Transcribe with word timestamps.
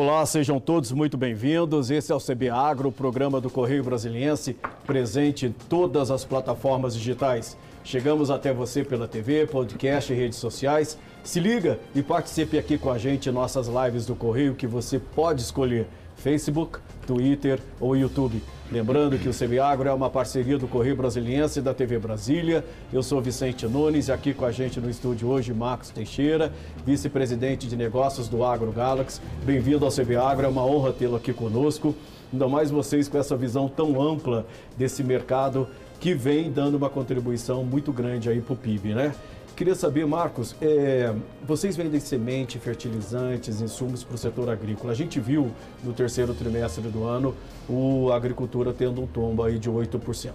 Olá, 0.00 0.24
sejam 0.24 0.60
todos 0.60 0.92
muito 0.92 1.16
bem-vindos. 1.16 1.90
Esse 1.90 2.12
é 2.12 2.14
o 2.14 2.20
CB 2.20 2.50
Agro, 2.50 2.92
programa 2.92 3.40
do 3.40 3.50
Correio 3.50 3.82
Brasiliense, 3.82 4.56
presente 4.86 5.46
em 5.46 5.50
todas 5.50 6.12
as 6.12 6.24
plataformas 6.24 6.94
digitais. 6.94 7.58
Chegamos 7.82 8.30
até 8.30 8.52
você 8.52 8.84
pela 8.84 9.08
TV, 9.08 9.44
podcast 9.48 10.12
e 10.12 10.16
redes 10.16 10.38
sociais. 10.38 10.96
Se 11.24 11.40
liga 11.40 11.80
e 11.96 12.00
participe 12.00 12.56
aqui 12.56 12.78
com 12.78 12.92
a 12.92 12.96
gente 12.96 13.28
em 13.28 13.32
nossas 13.32 13.66
lives 13.66 14.06
do 14.06 14.14
Correio 14.14 14.54
que 14.54 14.68
você 14.68 15.00
pode 15.00 15.42
escolher 15.42 15.88
Facebook, 16.14 16.78
Twitter 17.04 17.58
ou 17.80 17.96
YouTube. 17.96 18.40
Lembrando 18.70 19.18
que 19.18 19.26
o 19.26 19.32
Semiagro 19.32 19.88
é 19.88 19.92
uma 19.94 20.10
parceria 20.10 20.58
do 20.58 20.68
Correio 20.68 20.94
Brasiliense 20.94 21.58
e 21.58 21.62
da 21.62 21.72
TV 21.72 21.98
Brasília. 21.98 22.62
Eu 22.92 23.02
sou 23.02 23.18
Vicente 23.18 23.66
Nunes 23.66 24.08
e 24.08 24.12
aqui 24.12 24.34
com 24.34 24.44
a 24.44 24.52
gente 24.52 24.78
no 24.78 24.90
estúdio 24.90 25.26
hoje 25.26 25.54
Marcos 25.54 25.88
Teixeira, 25.88 26.52
vice-presidente 26.84 27.66
de 27.66 27.74
negócios 27.74 28.28
do 28.28 28.44
Agro 28.44 28.70
Galaxy. 28.70 29.22
Bem-vindo 29.42 29.86
ao 29.86 29.90
Semiagro, 29.90 30.44
é 30.44 30.48
uma 30.50 30.66
honra 30.66 30.92
tê-lo 30.92 31.16
aqui 31.16 31.32
conosco. 31.32 31.94
Ainda 32.30 32.46
mais 32.46 32.70
vocês 32.70 33.08
com 33.08 33.16
essa 33.16 33.34
visão 33.34 33.68
tão 33.68 34.02
ampla 34.02 34.46
desse 34.76 35.02
mercado 35.02 35.66
que 35.98 36.12
vem 36.12 36.52
dando 36.52 36.74
uma 36.74 36.90
contribuição 36.90 37.64
muito 37.64 37.90
grande 37.90 38.28
aí 38.28 38.42
para 38.42 38.52
o 38.52 38.56
PIB, 38.56 38.92
né? 38.92 39.14
Queria 39.58 39.74
saber, 39.74 40.06
Marcos, 40.06 40.54
é, 40.62 41.12
vocês 41.44 41.76
vendem 41.76 41.98
semente, 41.98 42.60
fertilizantes, 42.60 43.60
insumos 43.60 44.04
para 44.04 44.14
o 44.14 44.16
setor 44.16 44.48
agrícola. 44.48 44.92
A 44.92 44.94
gente 44.94 45.18
viu 45.18 45.50
no 45.82 45.92
terceiro 45.92 46.32
trimestre 46.32 46.86
do 46.86 47.02
ano 47.02 47.34
o, 47.68 48.08
a 48.12 48.16
agricultura 48.16 48.72
tendo 48.72 49.02
um 49.02 49.06
tombo 49.08 49.42
aí 49.42 49.58
de 49.58 49.68
8%. 49.68 50.30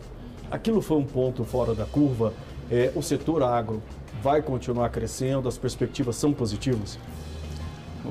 Aquilo 0.52 0.82
foi 0.82 0.98
um 0.98 1.06
ponto 1.06 1.46
fora 1.46 1.74
da 1.74 1.86
curva. 1.86 2.34
É, 2.70 2.92
o 2.94 3.02
setor 3.02 3.44
agro 3.44 3.82
vai 4.22 4.42
continuar 4.42 4.90
crescendo, 4.90 5.48
as 5.48 5.58
perspectivas 5.58 6.18
são 6.18 6.34
positivas? 6.34 7.00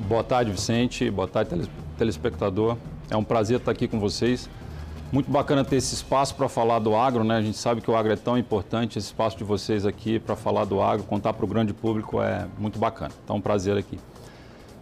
Boa 0.08 0.24
tarde, 0.24 0.50
Vicente. 0.50 1.10
Boa 1.10 1.28
tarde, 1.28 1.68
telespectador. 1.98 2.78
É 3.10 3.16
um 3.18 3.24
prazer 3.24 3.58
estar 3.58 3.70
aqui 3.70 3.86
com 3.86 4.00
vocês. 4.00 4.48
Muito 5.12 5.30
bacana 5.30 5.62
ter 5.62 5.76
esse 5.76 5.94
espaço 5.94 6.34
para 6.34 6.48
falar 6.48 6.78
do 6.78 6.96
agro, 6.96 7.22
né? 7.22 7.36
A 7.36 7.42
gente 7.42 7.58
sabe 7.58 7.82
que 7.82 7.90
o 7.90 7.94
agro 7.94 8.14
é 8.14 8.16
tão 8.16 8.38
importante, 8.38 8.98
esse 8.98 9.08
espaço 9.08 9.36
de 9.36 9.44
vocês 9.44 9.84
aqui 9.84 10.18
para 10.18 10.34
falar 10.34 10.64
do 10.64 10.80
agro, 10.80 11.04
contar 11.04 11.34
para 11.34 11.44
o 11.44 11.46
grande 11.46 11.74
público 11.74 12.22
é 12.22 12.46
muito 12.58 12.78
bacana. 12.78 13.12
Então, 13.22 13.36
é 13.36 13.38
um 13.38 13.42
prazer 13.42 13.76
aqui. 13.76 13.98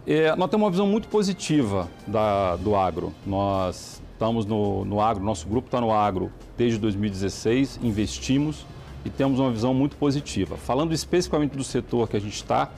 É, 0.07 0.33
nós 0.37 0.49
temos 0.49 0.63
uma 0.63 0.71
visão 0.71 0.87
muito 0.87 1.09
positiva 1.09 1.89
da, 2.07 2.55
do 2.55 2.77
agro. 2.77 3.11
Nós 3.27 4.01
estamos 4.13 4.45
no, 4.45 4.85
no 4.85 5.01
agro, 5.01 5.21
nosso 5.21 5.45
grupo 5.49 5.67
está 5.67 5.81
no 5.81 5.91
agro 5.91 6.31
desde 6.57 6.79
2016, 6.79 7.81
investimos 7.83 8.65
e 9.03 9.09
temos 9.09 9.37
uma 9.37 9.51
visão 9.51 9.73
muito 9.73 9.97
positiva. 9.97 10.55
Falando 10.55 10.93
especificamente 10.93 11.57
do 11.57 11.63
setor 11.63 12.07
que 12.07 12.15
a 12.15 12.21
gente 12.21 12.35
está, 12.35 12.69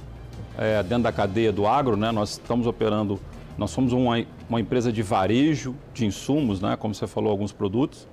é, 0.58 0.82
dentro 0.82 1.04
da 1.04 1.12
cadeia 1.12 1.52
do 1.52 1.68
agro, 1.68 1.96
né? 1.96 2.12
Nós 2.12 2.32
estamos 2.32 2.66
operando 2.66 3.20
nós 3.58 3.72
somos 3.72 3.94
uma, 3.94 4.24
uma 4.54 4.62
empresa 4.62 4.92
de 4.92 5.02
varejo 5.02 5.76
de 5.94 6.06
insumos, 6.06 6.62
né, 6.62 6.76
como 6.76 6.94
você 6.94 7.08
falou, 7.08 7.32
alguns 7.32 7.52
produtos, 7.52 8.08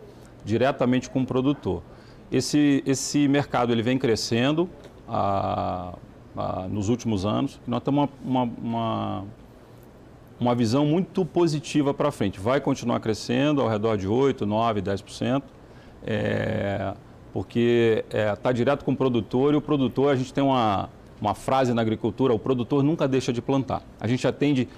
diretamente 0.45 1.11
com 1.11 1.21
o 1.23 1.27
produtor. 1.27 1.83
Esse, 2.33 2.83
esse 2.87 3.29
mercado 3.29 3.73
ele 3.73 3.83
vem 3.83 3.99
crescendo 3.99 4.69
ah, 5.09 5.95
ah, 6.37 6.67
nos 6.71 6.89
últimos 6.89 7.27
anos 7.27 7.61
nós 7.67 7.83
temos 7.83 8.09
uma, 8.25 8.43
uma, 8.45 8.53
uma, 8.63 9.25
uma 10.39 10.55
visão 10.55 10.87
muito 10.87 11.25
positiva 11.25 11.93
para 11.93 12.11
frente. 12.11 12.41
Vai 12.41 12.61
continuar 12.61 13.01
crescendo 13.01 13.61
ao 13.61 13.69
redor 13.69 13.97
de 13.97 14.09
8, 14.09 14.47
9, 14.47 14.81
10%, 14.81 15.43
é, 16.07 16.95
porque 17.33 18.05
está 18.09 18.19
é, 18.19 18.37
tá 18.37 18.53
direto 18.53 18.85
com 18.85 18.93
o 18.93 18.97
produtor 18.97 19.53
e 19.53 19.57
o 19.57 19.61
produtor, 19.61 20.13
a 20.13 20.17
gente 20.17 20.33
tem 20.33 20.43
uma, 20.43 20.89
uma 21.21 21.35
frase 21.35 21.75
na 21.75 21.83
agricultura, 21.83 22.33
o 22.33 22.39
produtor 22.39 22.83
nunca 22.83 23.07
deixa 23.07 23.33
de 23.33 23.43
plantar. 23.43 23.83
A 24.01 24.07
gente 24.07 24.27
atende 24.27 24.69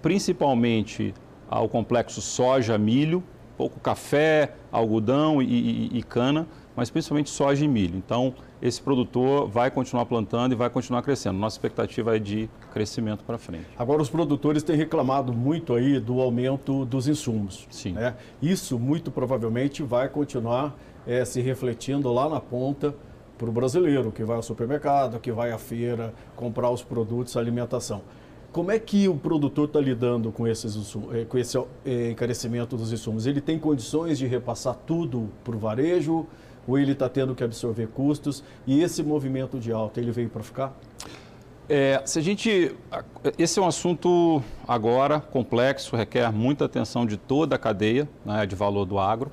principalmente 0.00 1.14
ao 1.48 1.68
complexo 1.68 2.20
soja, 2.20 2.76
milho, 2.78 3.22
pouco 3.56 3.80
café, 3.80 4.54
algodão 4.70 5.42
e, 5.42 5.46
e, 5.46 5.98
e, 5.98 6.02
cana, 6.02 6.46
mas 6.76 6.90
principalmente 6.90 7.28
soja 7.28 7.64
e 7.64 7.68
milho. 7.68 7.96
Então, 7.96 8.34
esse 8.62 8.80
produtor 8.80 9.48
vai 9.48 9.70
continuar 9.70 10.06
plantando 10.06 10.52
e 10.52 10.54
vai 10.54 10.70
continuar 10.70 11.02
crescendo. 11.02 11.38
Nossa 11.38 11.56
expectativa 11.56 12.14
é 12.14 12.18
de 12.20 12.48
crescimento 12.72 13.24
para 13.24 13.36
frente. 13.36 13.66
Agora, 13.76 14.00
os 14.00 14.08
produtores 14.08 14.62
têm 14.62 14.76
reclamado 14.76 15.32
muito 15.32 15.74
aí 15.74 15.98
do 15.98 16.20
aumento 16.20 16.84
dos 16.84 17.08
insumos. 17.08 17.66
Sim. 17.70 17.92
Né? 17.92 18.14
Isso, 18.40 18.78
muito 18.78 19.10
provavelmente, 19.10 19.82
vai 19.82 20.08
continuar 20.08 20.76
é, 21.06 21.24
se 21.24 21.40
refletindo 21.40 22.12
lá 22.12 22.28
na 22.28 22.40
ponta 22.40 22.94
para 23.36 23.48
o 23.48 23.52
brasileiro, 23.52 24.10
que 24.12 24.24
vai 24.24 24.36
ao 24.36 24.42
supermercado, 24.42 25.18
que 25.20 25.30
vai 25.30 25.52
à 25.52 25.58
feira 25.58 26.12
comprar 26.34 26.70
os 26.70 26.82
produtos, 26.82 27.36
alimentação. 27.36 28.02
Como 28.58 28.72
é 28.72 28.78
que 28.80 29.06
o 29.06 29.14
produtor 29.14 29.66
está 29.66 29.78
lidando 29.78 30.32
com, 30.32 30.44
esses, 30.44 30.96
eh, 31.12 31.24
com 31.28 31.38
esse 31.38 31.56
eh, 31.86 32.10
encarecimento 32.10 32.76
dos 32.76 32.92
insumos? 32.92 33.24
Ele 33.24 33.40
tem 33.40 33.56
condições 33.56 34.18
de 34.18 34.26
repassar 34.26 34.74
tudo 34.74 35.30
para 35.44 35.54
o 35.54 35.58
varejo 35.60 36.26
ou 36.66 36.76
ele 36.76 36.90
está 36.90 37.08
tendo 37.08 37.36
que 37.36 37.44
absorver 37.44 37.86
custos? 37.86 38.42
E 38.66 38.82
esse 38.82 39.00
movimento 39.00 39.60
de 39.60 39.70
alta, 39.70 40.00
ele 40.00 40.10
veio 40.10 40.28
para 40.28 40.42
ficar? 40.42 40.76
É, 41.68 42.02
se 42.04 42.18
a 42.18 42.22
gente, 42.22 42.74
esse 43.38 43.60
é 43.60 43.62
um 43.62 43.68
assunto 43.68 44.42
agora 44.66 45.20
complexo, 45.20 45.94
requer 45.94 46.32
muita 46.32 46.64
atenção 46.64 47.06
de 47.06 47.16
toda 47.16 47.54
a 47.54 47.58
cadeia 47.60 48.08
né, 48.26 48.44
de 48.44 48.56
valor 48.56 48.86
do 48.86 48.98
agro. 48.98 49.30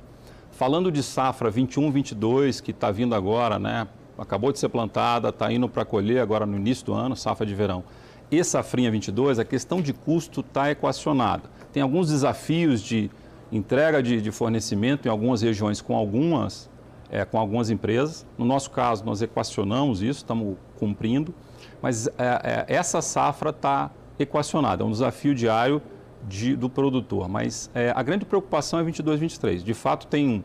Falando 0.52 0.88
de 0.92 1.02
safra 1.02 1.50
21-22, 1.50 2.62
que 2.62 2.70
está 2.70 2.92
vindo 2.92 3.12
agora, 3.12 3.58
né, 3.58 3.88
acabou 4.16 4.52
de 4.52 4.60
ser 4.60 4.68
plantada, 4.68 5.30
está 5.30 5.52
indo 5.52 5.68
para 5.68 5.84
colher 5.84 6.20
agora 6.20 6.46
no 6.46 6.56
início 6.56 6.86
do 6.86 6.94
ano, 6.94 7.16
safra 7.16 7.44
de 7.44 7.56
verão 7.56 7.82
e 8.30 8.42
safrinha 8.42 8.90
22, 8.90 9.38
a 9.38 9.44
questão 9.44 9.80
de 9.80 9.92
custo 9.92 10.40
está 10.40 10.70
equacionada. 10.70 11.44
Tem 11.72 11.82
alguns 11.82 12.08
desafios 12.08 12.80
de 12.82 13.10
entrega 13.52 14.02
de, 14.02 14.20
de, 14.20 14.30
fornecimento 14.30 15.06
em 15.06 15.10
algumas 15.10 15.42
regiões 15.42 15.80
com 15.80 15.94
algumas, 15.94 16.68
é, 17.10 17.24
com 17.24 17.38
algumas 17.38 17.70
empresas. 17.70 18.26
No 18.36 18.44
nosso 18.44 18.70
caso, 18.70 19.04
nós 19.04 19.22
equacionamos 19.22 20.02
isso, 20.02 20.18
estamos 20.18 20.56
cumprindo, 20.76 21.34
mas 21.80 22.08
é, 22.08 22.12
é, 22.18 22.64
essa 22.68 23.00
safra 23.00 23.50
está 23.50 23.90
equacionada, 24.18 24.82
é 24.82 24.86
um 24.86 24.90
desafio 24.90 25.34
diário 25.34 25.80
de, 26.26 26.56
do 26.56 26.68
produtor. 26.68 27.28
Mas 27.28 27.70
é, 27.74 27.92
a 27.94 28.02
grande 28.02 28.24
preocupação 28.24 28.80
é 28.80 28.82
22, 28.82 29.20
23. 29.20 29.62
De 29.62 29.74
fato, 29.74 30.08
tem 30.08 30.44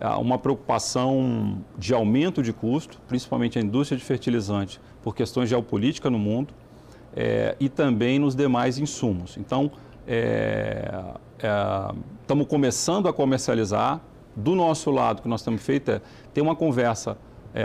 é, 0.00 0.06
uma 0.10 0.38
preocupação 0.38 1.58
de 1.76 1.92
aumento 1.92 2.42
de 2.42 2.52
custo, 2.52 3.00
principalmente 3.08 3.58
a 3.58 3.62
indústria 3.62 3.98
de 3.98 4.04
fertilizante, 4.04 4.80
por 5.02 5.16
questões 5.16 5.48
geopolíticas 5.48 6.12
no 6.12 6.18
mundo 6.18 6.54
é, 7.20 7.56
e 7.58 7.68
também 7.68 8.16
nos 8.16 8.36
demais 8.36 8.78
insumos. 8.78 9.36
Então, 9.36 9.72
estamos 12.22 12.46
é, 12.46 12.48
começando 12.48 13.08
a 13.08 13.12
comercializar. 13.12 14.00
Do 14.36 14.54
nosso 14.54 14.92
lado, 14.92 15.18
o 15.18 15.22
que 15.22 15.28
nós 15.28 15.42
temos 15.42 15.60
feito 15.62 15.90
é 15.90 16.00
ter 16.32 16.40
uma 16.40 16.54
conversa 16.54 17.18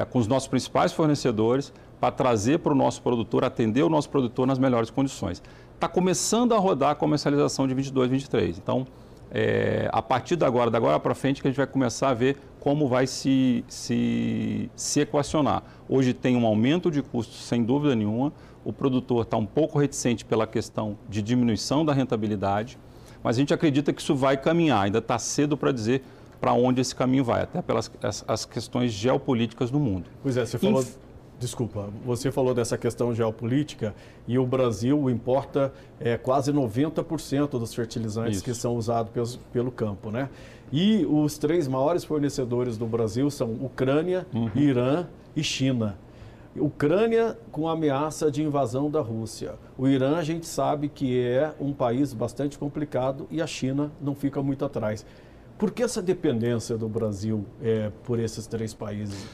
com 0.09 0.17
os 0.17 0.25
nossos 0.25 0.47
principais 0.47 0.91
fornecedores 0.91 1.71
para 1.99 2.09
trazer 2.09 2.57
para 2.59 2.73
o 2.73 2.75
nosso 2.75 2.99
produtor, 3.03 3.43
atender 3.43 3.83
o 3.83 3.89
nosso 3.89 4.09
produtor 4.09 4.47
nas 4.47 4.57
melhores 4.57 4.89
condições. 4.89 5.43
Está 5.75 5.87
começando 5.87 6.55
a 6.55 6.57
rodar 6.57 6.89
a 6.89 6.95
comercialização 6.95 7.67
de 7.67 7.75
22, 7.75 8.09
23. 8.09 8.57
Então, 8.57 8.87
é, 9.29 9.87
a 9.91 10.01
partir 10.01 10.35
de 10.35 10.45
agora, 10.45 10.71
da 10.71 10.79
agora 10.79 10.99
para 10.99 11.13
frente, 11.13 11.43
que 11.43 11.47
a 11.47 11.51
gente 11.51 11.57
vai 11.57 11.67
começar 11.67 12.09
a 12.09 12.13
ver 12.15 12.37
como 12.59 12.87
vai 12.87 13.05
se, 13.05 13.63
se, 13.67 14.71
se 14.75 15.01
equacionar. 15.01 15.61
Hoje 15.87 16.11
tem 16.11 16.35
um 16.35 16.47
aumento 16.47 16.89
de 16.89 17.03
custos, 17.03 17.45
sem 17.45 17.63
dúvida 17.63 17.95
nenhuma 17.95 18.33
o 18.65 18.71
produtor 18.71 19.23
está 19.23 19.37
um 19.37 19.45
pouco 19.45 19.79
reticente 19.79 20.23
pela 20.23 20.47
questão 20.47 20.97
de 21.09 21.21
diminuição 21.21 21.85
da 21.85 21.93
rentabilidade, 21.93 22.77
mas 23.23 23.37
a 23.37 23.39
gente 23.39 23.53
acredita 23.53 23.93
que 23.93 24.01
isso 24.01 24.15
vai 24.15 24.37
caminhar, 24.37 24.83
ainda 24.83 24.99
está 24.99 25.17
cedo 25.17 25.55
para 25.57 25.71
dizer 25.71 26.03
para 26.39 26.51
onde 26.51 26.81
esse 26.81 26.93
caminho 26.93 27.23
vai, 27.23 27.43
até 27.43 27.61
pelas 27.61 27.89
as, 28.01 28.25
as, 28.27 28.43
questões 28.43 28.91
geopolíticas 28.91 29.71
do 29.71 29.79
mundo. 29.79 30.09
Pois 30.21 30.35
é, 30.35 30.45
você 30.45 30.57
falou. 30.57 30.81
Inf... 30.81 30.95
Desculpa, 31.39 31.89
você 32.05 32.31
falou 32.31 32.53
dessa 32.53 32.77
questão 32.77 33.13
geopolítica 33.13 33.93
e 34.27 34.37
o 34.37 34.45
Brasil 34.45 35.09
importa 35.09 35.73
é, 35.99 36.17
quase 36.17 36.53
90% 36.53 37.49
dos 37.51 37.73
fertilizantes 37.73 38.37
Isso. 38.37 38.45
que 38.45 38.53
são 38.53 38.75
usados 38.75 39.11
pelos, 39.11 39.35
pelo 39.51 39.71
campo, 39.71 40.09
né? 40.11 40.29
E 40.71 41.05
os 41.05 41.37
três 41.37 41.67
maiores 41.67 42.03
fornecedores 42.03 42.77
do 42.77 42.85
Brasil 42.85 43.29
são 43.29 43.51
Ucrânia, 43.61 44.25
uhum. 44.33 44.49
Irã 44.55 45.07
e 45.35 45.43
China. 45.43 45.97
Ucrânia 46.55 47.37
com 47.51 47.67
ameaça 47.67 48.29
de 48.29 48.43
invasão 48.43 48.89
da 48.89 49.01
Rússia. 49.01 49.55
O 49.77 49.87
Irã 49.87 50.17
a 50.17 50.23
gente 50.23 50.45
sabe 50.45 50.87
que 50.87 51.19
é 51.19 51.53
um 51.59 51.73
país 51.73 52.13
bastante 52.13 52.57
complicado 52.57 53.27
e 53.31 53.41
a 53.41 53.47
China 53.47 53.91
não 54.01 54.13
fica 54.13 54.41
muito 54.41 54.63
atrás. 54.63 55.05
Por 55.57 55.71
que 55.71 55.81
essa 55.81 56.01
dependência 56.01 56.77
do 56.77 56.87
Brasil 56.87 57.45
é, 57.61 57.91
por 58.03 58.19
esses 58.19 58.45
três 58.45 58.73
países? 58.73 59.25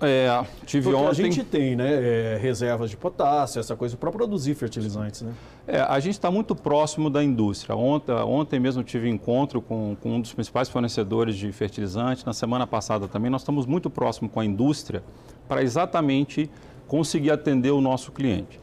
É, 0.00 0.42
tive 0.64 0.90
Porque 0.90 0.98
ontem... 0.98 1.10
a 1.10 1.12
gente 1.12 1.44
tem 1.44 1.76
né, 1.76 1.92
é, 1.92 2.38
reservas 2.40 2.88
de 2.88 2.96
potássio, 2.96 3.60
essa 3.60 3.76
coisa, 3.76 3.96
para 3.96 4.10
produzir 4.10 4.54
fertilizantes. 4.54 5.20
Né? 5.20 5.32
É, 5.66 5.80
a 5.80 6.00
gente 6.00 6.14
está 6.14 6.30
muito 6.30 6.54
próximo 6.54 7.10
da 7.10 7.22
indústria. 7.22 7.76
Ontem, 7.76 8.12
ontem 8.12 8.58
mesmo 8.58 8.82
tive 8.82 9.10
encontro 9.10 9.60
com, 9.60 9.94
com 10.00 10.12
um 10.14 10.20
dos 10.20 10.32
principais 10.32 10.70
fornecedores 10.70 11.36
de 11.36 11.52
fertilizantes. 11.52 12.24
Na 12.24 12.32
semana 12.32 12.66
passada 12.66 13.06
também, 13.06 13.30
nós 13.30 13.42
estamos 13.42 13.66
muito 13.66 13.90
próximo 13.90 14.28
com 14.30 14.40
a 14.40 14.44
indústria 14.44 15.02
para 15.50 15.64
exatamente 15.64 16.48
conseguir 16.86 17.32
atender 17.32 17.72
o 17.72 17.80
nosso 17.80 18.12
cliente. 18.12 18.60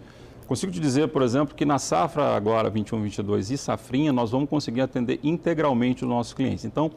Consigo 0.48 0.72
te 0.72 0.80
dizer, 0.80 1.10
por 1.10 1.22
exemplo, 1.22 1.54
que 1.54 1.66
na 1.66 1.78
safra 1.78 2.34
agora 2.34 2.70
21, 2.70 3.02
22 3.02 3.52
e 3.52 3.58
safrinha, 3.58 4.14
nós 4.14 4.32
vamos 4.32 4.50
conseguir 4.50 4.80
atender 4.80 5.20
integralmente 5.22 6.06
os 6.06 6.10
nossos 6.10 6.32
clientes. 6.32 6.64
Então, 6.64 6.90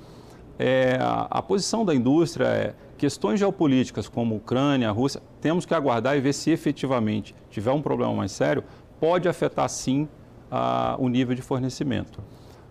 é, 0.57 0.97
a, 1.29 1.43
posição 1.43 1.85
da 1.85 1.93
indústria 1.93 2.45
é 2.45 2.75
questões 2.97 3.41
geopolíticas 3.41 4.09
como 4.09 4.37
Ucrânia, 4.37 4.93
Rússia, 4.93 5.21
temos 5.41 5.67
que 5.67 5.75
aguardar 5.75 6.17
e 6.17 6.21
ver 6.21 6.35
se 6.35 6.53
efetivamente 6.53 7.35
tiver 7.51 7.73
um 7.73 7.83
problema 7.83 8.15
mais 8.15 8.31
sério, 8.31 8.63
pode 9.01 9.29
afetar 9.29 9.69
sim 9.69 10.09
a, 10.49 10.95
o 11.01 11.09
nível 11.09 11.35
de 11.35 11.43
fornecimento. 11.43 12.23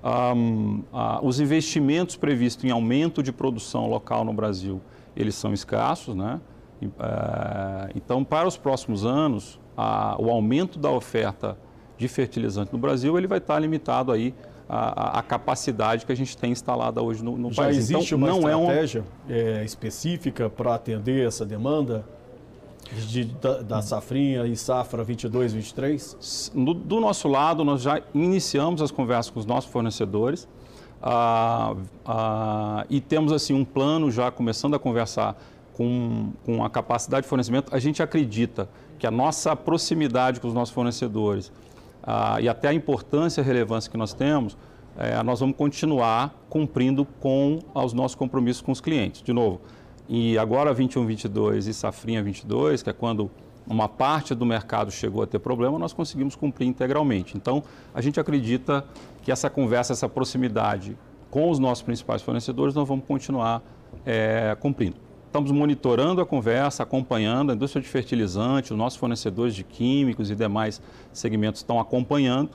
Um, 0.02 0.84
a, 0.94 1.20
os 1.22 1.42
investimentos 1.42 2.16
previstos 2.16 2.64
em 2.64 2.72
aumento 2.72 3.22
de 3.22 3.34
produção 3.34 3.90
local 3.90 4.24
no 4.24 4.32
Brasil, 4.32 4.80
eles 5.18 5.36
são 5.36 5.54
escassos, 5.54 6.16
né? 6.16 6.40
É, 6.82 7.92
então, 7.96 8.24
para 8.24 8.48
os 8.48 8.58
próximos 8.58 9.06
anos, 9.06 9.60
o 10.18 10.30
aumento 10.30 10.78
da 10.78 10.90
oferta 10.92 11.58
de 11.98 12.08
fertilizante 12.08 12.72
no 12.72 12.80
Brasil, 12.80 13.18
ele 13.18 13.28
vai 13.28 13.40
estar 13.40 13.60
limitado 13.60 14.12
aí 14.12 14.34
a, 14.68 15.20
a, 15.20 15.24
capacidade 15.24 16.06
que 16.06 16.12
a 16.12 16.16
gente 16.16 16.38
tem 16.38 16.52
instalada 16.52 17.02
hoje 17.02 17.24
no, 17.24 17.38
no 17.38 17.52
Já 17.52 17.64
país. 17.64 17.78
existe 17.78 18.16
então, 18.16 18.18
uma 18.18 18.28
não 18.28 18.62
estratégia 18.62 19.04
é 19.28 19.32
um... 19.32 19.36
é, 19.36 19.66
específica 19.66 20.50
para 20.50 20.76
atender 20.76 21.28
essa 21.28 21.46
demanda? 21.46 22.06
De, 23.08 23.26
da, 23.26 23.62
da, 23.62 23.82
safrinha 23.82 24.48
e 24.48 24.56
safra 24.56 25.04
22, 25.04 25.54
23? 25.54 26.52
No, 26.56 26.74
do 26.74 27.00
nosso 27.00 27.28
lado, 27.28 27.64
nós 27.64 27.82
já 27.82 28.02
iniciamos 28.16 28.82
as 28.82 28.90
conversas 28.90 29.30
com 29.30 29.40
os 29.40 29.46
nossos 29.46 29.70
fornecedores 29.70 30.48
ah, 31.02 31.76
ah, 32.06 32.86
e 32.90 33.00
temos 33.00 33.32
assim 33.32 33.54
um 33.54 33.64
plano 33.64 34.12
já 34.12 34.32
começando 34.32 34.74
a 34.74 34.80
conversar 34.80 35.40
com, 35.80 36.34
com 36.46 36.62
a 36.62 36.70
capacidade 36.70 37.24
de 37.24 37.30
fornecimento. 37.30 37.74
A 37.74 37.80
gente 37.80 38.04
acredita 38.04 38.68
que 39.00 39.08
a 39.08 39.12
nossa 39.12 39.56
proximidade 39.56 40.42
com 40.42 40.50
os 40.50 40.54
nossos 40.54 40.76
fornecedores 40.76 41.54
ah, 42.04 42.38
e 42.42 42.50
até 42.50 42.68
a 42.68 42.74
importância 42.74 43.40
e 43.40 43.42
a 43.42 43.46
relevância 43.46 43.90
que 43.90 43.96
nós 43.96 44.14
temos, 44.14 44.58
é, 44.98 45.24
nós 45.24 45.40
vamos 45.40 45.56
continuar 45.56 46.36
cumprindo 46.50 47.06
com 47.22 47.60
os 47.74 47.94
nossos 47.94 48.14
compromissos 48.14 48.62
com 48.62 48.74
os 48.74 48.82
clientes. 48.82 49.22
De 49.22 49.32
novo, 49.32 49.62
e 50.10 50.38
agora 50.38 50.74
21, 50.74 51.06
22 51.06 51.68
e 51.68 51.74
safrinha 51.74 52.22
22, 52.22 52.84
que 52.84 52.90
é 52.90 52.94
quando 52.94 53.32
uma 53.66 53.88
parte 53.88 54.36
do 54.36 54.46
mercado 54.46 54.92
chegou 54.92 55.24
a 55.24 55.28
ter 55.28 55.40
problema, 55.40 55.80
nós 55.80 55.94
conseguimos 55.94 56.36
cumprir 56.36 56.68
integralmente. 56.68 57.38
Então, 57.38 57.64
a 57.94 58.02
gente 58.02 58.20
acredita 58.20 58.84
que 59.22 59.32
essa 59.32 59.50
conversa, 59.50 59.94
essa 59.94 60.10
proximidade 60.10 60.98
com 61.32 61.50
os 61.50 61.58
nossos 61.58 61.84
principais 61.84 62.22
fornecedores, 62.22 62.76
nós 62.76 62.86
vamos 62.86 63.06
continuar 63.06 63.62
é, 64.06 64.58
cumprindo. 64.60 65.09
Estamos 65.30 65.52
monitorando 65.52 66.22
a 66.22 66.26
conversa, 66.26 66.82
acompanhando 66.82 67.52
a 67.52 67.56
indústria 67.56 67.84
de 67.84 67.88
fertilizante, 67.88 68.74
os 68.74 68.78
nossos 68.80 68.98
fornecedores 68.98 69.54
de 69.54 69.64
químicos 69.64 70.32
e 70.32 70.36
demais 70.36 70.82
segmentos 71.14 71.62
estão 71.62 71.80
acompanhando, 71.80 72.50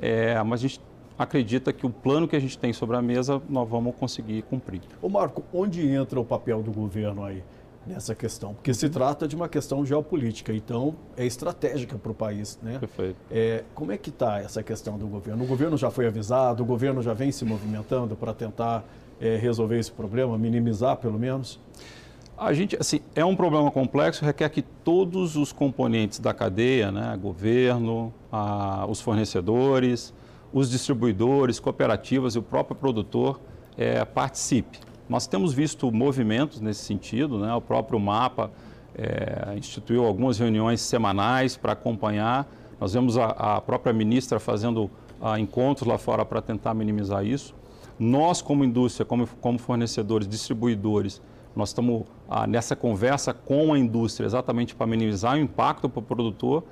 é, 0.00 0.40
mas 0.44 0.60
a 0.60 0.62
gente 0.62 0.80
acredita 1.18 1.72
que 1.72 1.84
o 1.84 1.90
plano 1.90 2.28
que 2.28 2.36
a 2.36 2.38
gente 2.38 2.56
tem 2.56 2.72
sobre 2.72 2.96
a 2.96 3.02
mesa 3.02 3.42
nós 3.48 3.68
vamos 3.68 3.96
conseguir 3.96 4.42
cumprir. 4.42 4.80
Ô 5.02 5.08
Marco, 5.08 5.42
onde 5.52 5.84
entra 5.84 6.20
o 6.20 6.24
papel 6.24 6.62
do 6.62 6.70
governo 6.70 7.24
aí 7.24 7.42
nessa 7.84 8.14
questão? 8.14 8.54
Porque 8.54 8.72
se 8.72 8.88
trata 8.88 9.26
de 9.26 9.34
uma 9.34 9.48
questão 9.48 9.84
geopolítica, 9.84 10.52
então 10.52 10.94
é 11.16 11.26
estratégica 11.26 11.98
para 11.98 12.12
o 12.12 12.14
país, 12.14 12.60
né? 12.62 12.78
Perfeito. 12.78 13.16
É, 13.28 13.64
como 13.74 13.90
é 13.90 13.98
que 13.98 14.10
está 14.10 14.38
essa 14.38 14.62
questão 14.62 14.96
do 14.96 15.08
governo? 15.08 15.42
O 15.42 15.48
governo 15.48 15.76
já 15.76 15.90
foi 15.90 16.06
avisado, 16.06 16.62
o 16.62 16.66
governo 16.66 17.02
já 17.02 17.12
vem 17.12 17.32
se 17.32 17.44
movimentando 17.44 18.14
para 18.14 18.32
tentar 18.32 18.84
é, 19.20 19.34
resolver 19.34 19.80
esse 19.80 19.90
problema, 19.90 20.38
minimizar 20.38 20.96
pelo 20.96 21.18
menos? 21.18 21.58
A 22.40 22.54
gente, 22.54 22.74
assim, 22.80 23.00
é 23.14 23.22
um 23.22 23.36
problema 23.36 23.70
complexo, 23.70 24.24
requer 24.24 24.48
que 24.48 24.62
todos 24.62 25.36
os 25.36 25.52
componentes 25.52 26.18
da 26.18 26.32
cadeia, 26.32 26.90
né, 26.90 27.14
governo, 27.20 28.14
a, 28.32 28.86
os 28.88 28.98
fornecedores, 28.98 30.14
os 30.50 30.70
distribuidores, 30.70 31.60
cooperativas 31.60 32.36
e 32.36 32.38
o 32.38 32.42
próprio 32.42 32.74
produtor 32.74 33.38
é, 33.76 34.06
participe. 34.06 34.78
Nós 35.06 35.26
temos 35.26 35.52
visto 35.52 35.92
movimentos 35.92 36.62
nesse 36.62 36.82
sentido, 36.82 37.38
né, 37.38 37.52
o 37.54 37.60
próprio 37.60 38.00
MAPA 38.00 38.50
é, 38.96 39.54
instituiu 39.58 40.06
algumas 40.06 40.38
reuniões 40.38 40.80
semanais 40.80 41.58
para 41.58 41.72
acompanhar. 41.72 42.50
Nós 42.80 42.94
vemos 42.94 43.18
a, 43.18 43.26
a 43.26 43.60
própria 43.60 43.92
ministra 43.92 44.40
fazendo 44.40 44.90
a, 45.20 45.38
encontros 45.38 45.86
lá 45.86 45.98
fora 45.98 46.24
para 46.24 46.40
tentar 46.40 46.72
minimizar 46.72 47.22
isso. 47.22 47.54
Nós, 47.98 48.40
como 48.40 48.64
indústria, 48.64 49.04
como, 49.04 49.26
como 49.42 49.58
fornecedores, 49.58 50.26
distribuidores, 50.26 51.20
nós 51.54 51.70
estamos 51.70 52.04
ah, 52.28 52.46
nessa 52.46 52.76
conversa 52.76 53.34
com 53.34 53.72
a 53.72 53.78
indústria 53.78 54.26
exatamente 54.26 54.74
para 54.74 54.86
minimizar 54.86 55.34
o 55.34 55.38
impacto 55.38 55.88
para 55.88 56.00
o 56.00 56.02
produtor. 56.02 56.64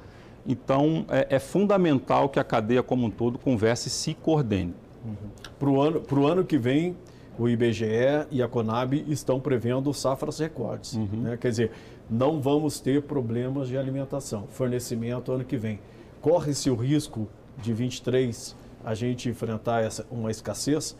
Então, 0.46 1.04
é, 1.08 1.26
é, 1.36 1.38
fundamental 1.38 2.28
que 2.28 2.38
a 2.38 2.44
cadeia 2.44 2.82
como 2.82 3.06
um 3.06 3.10
todo 3.10 3.38
converse 3.38 3.88
e 3.88 3.90
se 3.90 4.14
coordene. 4.14 4.74
Uhum. 5.04 5.14
Para 5.58 5.68
o 5.68 5.80
ano, 5.80 6.00
pro 6.00 6.26
ano 6.26 6.44
que 6.44 6.56
vem, 6.56 6.96
o 7.38 7.48
IBGE 7.48 8.26
e 8.30 8.42
a 8.42 8.48
Conab 8.48 9.04
estão 9.08 9.38
prevendo 9.38 9.92
safras 9.92 10.38
recordes. 10.38 10.94
Uhum. 10.94 11.08
Né? 11.12 11.36
Quer 11.36 11.50
dizer, 11.50 11.72
não 12.08 12.40
vamos 12.40 12.80
ter 12.80 13.02
problemas 13.02 13.68
de 13.68 13.76
alimentação, 13.76 14.46
fornecimento 14.48 15.30
ano 15.30 15.44
que 15.44 15.56
vem. 15.56 15.78
Corre-se 16.20 16.70
o 16.70 16.74
risco 16.74 17.28
de 17.58 17.72
23 17.72 18.56
a 18.84 18.94
gente 18.94 19.28
enfrentar 19.28 19.84
essa, 19.84 20.06
uma 20.10 20.30
escassez? 20.30 20.96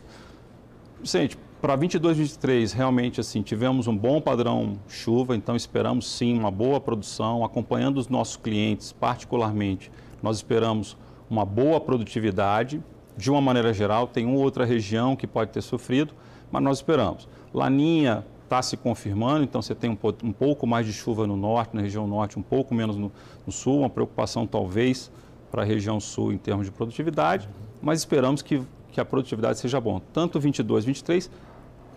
Vicente, 1.01 1.37
para 1.61 1.75
22, 1.75 2.17
23, 2.17 2.71
realmente 2.71 3.19
assim, 3.19 3.41
tivemos 3.41 3.85
um 3.85 3.95
bom 3.95 4.21
padrão 4.21 4.79
chuva, 4.87 5.35
então 5.35 5.57
esperamos 5.57 6.09
sim 6.09 6.37
uma 6.37 6.49
boa 6.49 6.79
produção, 6.79 7.43
acompanhando 7.43 7.97
os 7.97 8.07
nossos 8.07 8.37
clientes, 8.37 8.93
particularmente, 8.93 9.91
nós 10.23 10.37
esperamos 10.37 10.95
uma 11.29 11.45
boa 11.45 11.79
produtividade. 11.81 12.81
De 13.17 13.29
uma 13.29 13.41
maneira 13.41 13.73
geral, 13.73 14.07
tem 14.07 14.25
uma 14.25 14.39
outra 14.39 14.63
região 14.63 15.13
que 15.17 15.27
pode 15.27 15.51
ter 15.51 15.61
sofrido, 15.61 16.13
mas 16.49 16.63
nós 16.63 16.77
esperamos. 16.77 17.27
Laninha 17.53 18.25
está 18.45 18.61
se 18.61 18.77
confirmando, 18.77 19.43
então 19.43 19.61
você 19.61 19.75
tem 19.75 19.89
um, 19.89 19.97
um, 20.23 20.31
pouco 20.31 20.65
mais 20.65 20.85
de 20.85 20.93
chuva 20.93 21.27
no 21.27 21.35
norte, 21.35 21.75
na 21.75 21.81
região 21.81 22.07
norte, 22.07 22.39
um 22.39 22.41
pouco 22.41 22.73
menos 22.73 22.95
no, 22.95 23.11
no 23.45 23.51
sul, 23.51 23.79
uma 23.79 23.89
preocupação 23.89 24.47
talvez 24.47 25.11
para 25.51 25.63
a 25.63 25.65
região 25.65 25.99
sul 25.99 26.31
em 26.31 26.37
termos 26.37 26.65
de 26.65 26.71
produtividade, 26.71 27.49
mas 27.81 27.99
esperamos 27.99 28.41
que, 28.41 28.61
que 28.91 29.01
a 29.01 29.05
produtividade 29.05 29.59
seja 29.59 29.81
bom, 29.81 30.01
tanto 30.13 30.39
22, 30.39 30.85
23 30.85 31.29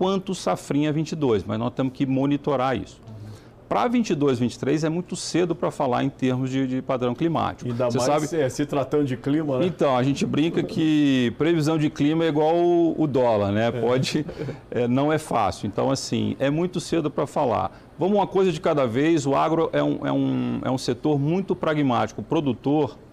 quanto 0.02 0.34
safrinha 0.34 0.93
22, 0.93 1.44
mas 1.44 1.60
nós 1.60 1.72
temos 1.72 1.93
que 1.93 2.04
monitorar 2.04 2.76
isso. 2.76 3.00
Para 3.69 3.87
22, 3.87 4.40
23 4.40 4.82
é 4.82 4.88
muito 4.88 5.14
cedo 5.14 5.54
para 5.54 5.70
falar 5.70 6.02
em 6.02 6.08
termos 6.08 6.50
de, 6.50 6.67
de 6.67 6.82
padrão 6.82 7.15
climático. 7.15 7.70
Ainda 7.70 7.88
Você 7.88 7.98
mais 7.98 8.29
sabe... 8.29 8.50
se 8.50 8.67
tratando 8.67 9.05
de 9.05 9.17
clima, 9.17 9.60
né? 9.60 9.67
Então, 9.67 9.96
a 9.96 10.03
gente 10.03 10.27
brinca 10.27 10.60
que 10.60 11.32
previsão 11.38 11.79
de 11.79 11.88
clima 11.88 12.24
é 12.24 12.29
igual 12.29 12.56
o, 12.56 13.00
o 13.00 13.06
dólar, 13.06 13.53
né? 13.53 13.69
É. 13.69 13.70
Pode, 13.70 14.27
é, 14.72 14.88
não 14.88 15.12
é 15.12 15.19
fácil. 15.19 15.69
Então, 15.69 15.88
assim, 15.88 16.36
é 16.41 16.50
muito 16.50 16.81
cedo 16.81 17.08
para 17.08 17.24
falar. 17.24 17.70
Vamos 17.96 18.19
uma 18.19 18.27
coisa 18.27 18.50
de 18.50 18.60
cada 18.60 18.84
vez, 18.88 19.24
o 19.24 19.36
agro 19.36 19.70
é 19.72 19.82
um, 19.84 20.05
é 20.05 20.12
um, 20.12 20.60
é 20.65 20.70
um 20.70 20.79
setor 20.79 21.17
muito 21.17 21.55
pragmático. 21.55 22.22
O 22.22 22.24
produtor, 22.24 22.98
é, 22.98 23.11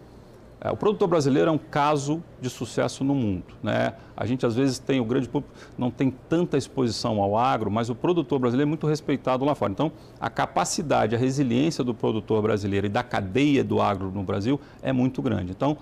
o 0.65 0.75
produtor 0.75 1.07
brasileiro 1.07 1.49
é 1.49 1.51
um 1.53 1.57
caso 1.57 2.21
de 2.41 2.49
sucesso 2.49 3.01
no 3.03 3.15
mundo. 3.15 3.45
Né? 3.63 3.93
A 4.15 4.25
gente, 4.25 4.45
às 4.45 4.55
vezes, 4.55 4.77
tem 4.77 4.99
o 4.99 5.05
grande 5.05 5.29
público, 5.29 5.53
não 5.77 5.89
tem 5.89 6.11
tanta 6.11 6.57
exposição 6.57 7.21
ao 7.21 7.37
agro, 7.37 7.71
mas 7.71 7.89
o 7.89 7.95
produtor 7.95 8.39
brasileiro 8.39 8.67
é 8.67 8.69
muito 8.69 8.85
respeitado 8.85 9.45
lá 9.45 9.55
fora. 9.55 9.71
Então, 9.71 9.91
a 10.19 10.29
capacidade, 10.29 11.15
a 11.15 11.17
resiliência 11.17 11.81
do 11.81 11.93
produtor 11.93 12.41
brasileiro 12.41 12.87
e 12.87 12.89
da 12.89 13.03
cadeia 13.03 13.63
do 13.63 13.81
agro 13.81 14.11
no 14.11 14.21
Brasil 14.21 14.59
é 14.81 14.91
muito 14.91 15.21
grande. 15.21 15.51
Então, 15.51 15.77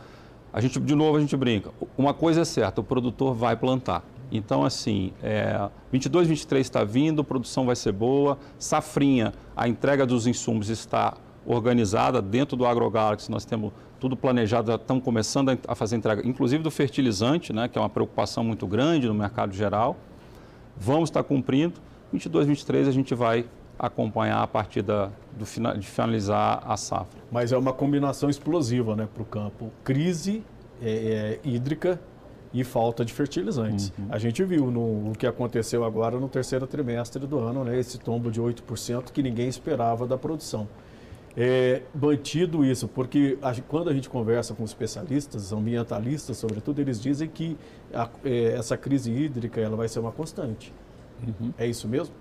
a 0.54 0.62
gente, 0.62 0.80
de 0.80 0.96
novo, 0.96 1.18
a 1.18 1.20
gente 1.20 1.36
brinca. 1.36 1.72
Uma 1.98 2.14
coisa 2.14 2.42
é 2.42 2.46
certa, 2.46 2.80
o 2.82 2.84
produtor 2.84 3.34
vai 3.34 3.56
plantar. 3.56 4.04
Então, 4.32 4.64
assim, 4.64 5.12
é, 5.24 5.70
22, 5.92 6.28
23 6.28 6.66
está 6.66 6.84
vindo, 6.84 7.24
produção 7.24 7.66
vai 7.66 7.76
ser 7.76 7.94
boa, 7.94 8.38
safrinha, 8.60 9.34
a 9.56 9.68
entrega 9.68 10.06
dos 10.06 10.28
insumos 10.28 10.70
está 10.70 11.16
organizada 11.46 12.22
dentro 12.22 12.58
do 12.58 12.66
AgroGalaxy, 12.66 13.32
nós 13.32 13.46
temos 13.46 13.72
tudo 14.00 14.16
planejado, 14.16 14.68
já 14.68 14.76
estamos 14.76 15.04
começando 15.04 15.58
a 15.68 15.76
fazer 15.76 15.96
entrega, 15.96 16.28
inclusive 16.28 16.64
do 16.64 16.72
fertilizante, 16.72 17.52
né, 17.52 17.68
que 17.68 17.78
é 17.78 17.82
uma 17.82 17.90
preocupação 17.90 18.44
muito 18.44 18.68
grande 18.68 19.08
no 19.08 19.14
mercado 19.14 19.54
geral. 19.54 19.98
Vamos 20.76 21.10
estar 21.10 21.24
cumprindo. 21.24 21.76
22, 22.12 22.48
23 22.48 22.88
a 22.88 22.92
gente 22.92 23.14
vai 23.16 23.46
acompanhar 23.78 24.42
a 24.42 24.48
partir 24.48 24.82
da, 24.82 25.12
do, 25.38 25.46
de 25.78 25.88
finalizar 25.88 26.64
a 26.66 26.78
safra. 26.78 27.20
Mas 27.32 27.52
é 27.52 27.58
uma 27.58 27.74
combinação 27.74 28.30
explosiva 28.30 28.96
né, 28.96 29.08
para 29.12 29.22
o 29.22 29.26
campo. 29.26 29.72
Crise 29.84 30.44
é, 30.82 31.40
é, 31.44 31.48
hídrica 31.48 32.00
e 32.54 32.64
falta 32.64 33.04
de 33.04 33.14
fertilizantes. 33.14 33.92
Uhum. 33.98 34.08
A 34.10 34.18
gente 34.18 34.44
viu 34.44 34.72
no, 34.72 35.02
no, 35.10 35.12
que 35.14 35.28
aconteceu 35.28 35.84
agora 35.84 36.20
no 36.20 36.30
terceiro 36.30 36.66
trimestre 36.66 37.28
do 37.28 37.40
ano, 37.40 37.64
né, 37.64 37.78
esse 37.78 38.00
tombo 38.00 38.32
de 38.32 38.42
8% 38.42 39.12
que 39.12 39.22
ninguém 39.22 39.48
esperava 39.48 40.08
da 40.08 40.18
produção 40.18 40.68
é, 41.38 41.84
mantido 41.94 42.66
isso, 42.66 42.88
porque 42.88 43.38
a, 43.44 43.54
quando 43.68 43.92
a 43.92 43.94
gente 43.94 44.10
conversa 44.10 44.56
com 44.56 44.64
especialistas, 44.64 45.54
ambientalistas, 45.54 46.38
sobretudo, 46.38 46.82
eles 46.82 47.00
dizem 47.00 47.30
que 47.30 47.56
a, 47.94 48.10
é, 48.26 48.54
essa 48.54 48.76
crise 48.76 49.12
hídrica 49.12 49.62
ela 49.62 49.78
vai 49.78 49.88
ser 49.88 50.00
uma 50.00 50.12
constante. 50.12 50.74
Uhum. 51.22 51.54
É 51.56 51.68
isso 51.68 51.88
mesmo? 51.88 52.14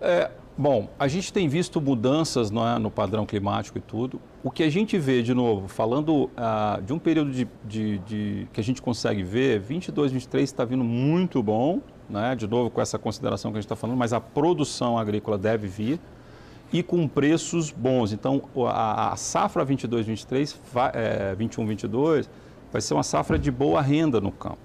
É, 0.00 0.30
Bom, 0.60 0.88
a 0.98 1.06
gente 1.06 1.32
tem 1.32 1.46
visto 1.46 1.80
mudanças 1.80 2.50
é, 2.50 2.78
no 2.80 2.90
padrão 2.90 3.24
climático 3.24 3.78
e 3.78 3.80
tudo. 3.80 4.20
O 4.42 4.50
que 4.50 4.64
a 4.64 4.68
gente 4.68 4.98
vê, 4.98 5.22
de 5.22 5.32
novo, 5.32 5.68
falando 5.68 6.24
uh, 6.24 6.82
de 6.82 6.92
um 6.92 6.98
período 6.98 7.30
de, 7.30 7.46
de, 7.64 7.98
de, 7.98 8.48
que 8.52 8.60
a 8.60 8.64
gente 8.64 8.82
consegue 8.82 9.22
ver, 9.22 9.60
22, 9.60 10.10
23 10.10 10.42
está 10.42 10.64
vindo 10.64 10.82
muito 10.82 11.40
bom, 11.44 11.80
né? 12.10 12.34
de 12.34 12.48
novo 12.48 12.70
com 12.70 12.80
essa 12.80 12.98
consideração 12.98 13.52
que 13.52 13.58
a 13.58 13.60
gente 13.60 13.66
está 13.66 13.76
falando, 13.76 13.96
mas 13.96 14.12
a 14.12 14.20
produção 14.20 14.98
agrícola 14.98 15.38
deve 15.38 15.68
vir 15.68 16.00
e 16.72 16.82
com 16.82 17.08
preços 17.08 17.70
bons. 17.70 18.12
Então, 18.12 18.42
a, 18.66 19.12
a 19.12 19.16
safra 19.16 19.64
22, 19.64 20.06
23, 20.06 20.60
é, 20.92 21.34
21, 21.34 21.66
22 21.66 22.30
vai 22.72 22.80
ser 22.80 22.94
uma 22.94 23.02
safra 23.02 23.38
de 23.38 23.50
boa 23.50 23.80
renda 23.80 24.20
no 24.20 24.30
campo. 24.30 24.58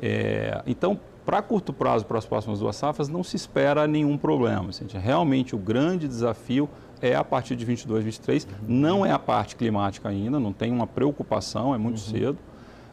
É, 0.00 0.62
então, 0.66 0.98
para 1.24 1.40
curto 1.40 1.72
prazo, 1.72 2.04
para 2.04 2.18
as 2.18 2.26
próximas 2.26 2.58
duas 2.58 2.74
safras, 2.74 3.08
não 3.08 3.22
se 3.22 3.36
espera 3.36 3.86
nenhum 3.86 4.18
problema. 4.18 4.70
Realmente, 5.00 5.54
o 5.54 5.58
grande 5.58 6.08
desafio 6.08 6.68
é 7.00 7.14
a 7.14 7.22
partir 7.22 7.56
de 7.56 7.64
22, 7.64 8.04
23. 8.04 8.48
Não 8.66 9.06
é 9.06 9.12
a 9.12 9.18
parte 9.18 9.54
climática 9.56 10.08
ainda, 10.08 10.40
não 10.40 10.52
tem 10.52 10.72
uma 10.72 10.86
preocupação, 10.86 11.74
é 11.74 11.78
muito 11.78 11.98
uhum. 11.98 12.18
cedo. 12.18 12.38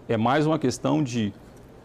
É 0.08 0.18
mais 0.18 0.46
uma 0.46 0.58
questão 0.58 1.04
de 1.04 1.34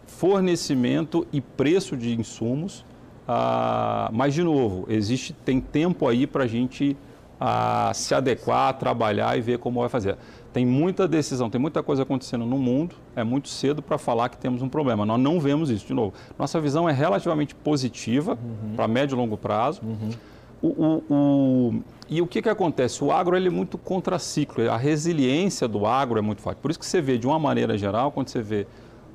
fornecimento 0.05 1.27
e 1.31 1.41
preço 1.41 1.97
de 1.97 2.13
insumos. 2.19 2.85
Ah, 3.27 4.09
mas, 4.13 4.33
de 4.33 4.43
novo, 4.43 4.85
existe, 4.89 5.33
tem 5.33 5.59
tempo 5.59 6.07
aí 6.07 6.27
para 6.27 6.43
a 6.43 6.47
gente 6.47 6.95
ah, 7.39 7.91
se 7.93 8.13
adequar, 8.13 8.73
trabalhar 8.77 9.37
e 9.37 9.41
ver 9.41 9.57
como 9.59 9.79
vai 9.79 9.89
fazer. 9.89 10.17
Tem 10.53 10.65
muita 10.65 11.07
decisão, 11.07 11.49
tem 11.49 11.59
muita 11.59 11.83
coisa 11.83 12.03
acontecendo 12.03 12.45
no 12.45 12.57
mundo, 12.57 12.95
é 13.15 13.23
muito 13.23 13.49
cedo 13.49 13.81
para 13.81 13.97
falar 13.97 14.29
que 14.29 14.37
temos 14.37 14.61
um 14.61 14.69
problema. 14.69 15.05
Nós 15.05 15.19
não 15.19 15.39
vemos 15.39 15.69
isso, 15.69 15.85
de 15.85 15.93
novo. 15.93 16.13
Nossa 16.39 16.61
visão 16.61 16.87
é 16.87 16.93
relativamente 16.93 17.53
positiva 17.53 18.33
uhum. 18.41 18.75
para 18.75 18.87
médio 18.87 19.15
e 19.15 19.17
longo 19.17 19.37
prazo. 19.37 19.81
Uhum. 19.83 20.09
O, 20.61 20.67
o, 20.67 21.03
o, 21.09 21.83
e 22.09 22.21
o 22.21 22.27
que, 22.27 22.41
que 22.41 22.49
acontece? 22.49 23.03
O 23.03 23.11
agro 23.11 23.35
ele 23.35 23.47
é 23.47 23.51
muito 23.51 23.77
contraciclo, 23.77 24.69
a 24.71 24.77
resiliência 24.77 25.67
do 25.67 25.85
agro 25.85 26.17
é 26.17 26.21
muito 26.21 26.41
forte. 26.41 26.59
Por 26.59 26.71
isso 26.71 26.79
que 26.79 26.85
você 26.85 27.01
vê, 27.01 27.17
de 27.17 27.27
uma 27.27 27.37
maneira 27.37 27.77
geral, 27.77 28.11
quando 28.11 28.29
você 28.29 28.41
vê 28.41 28.65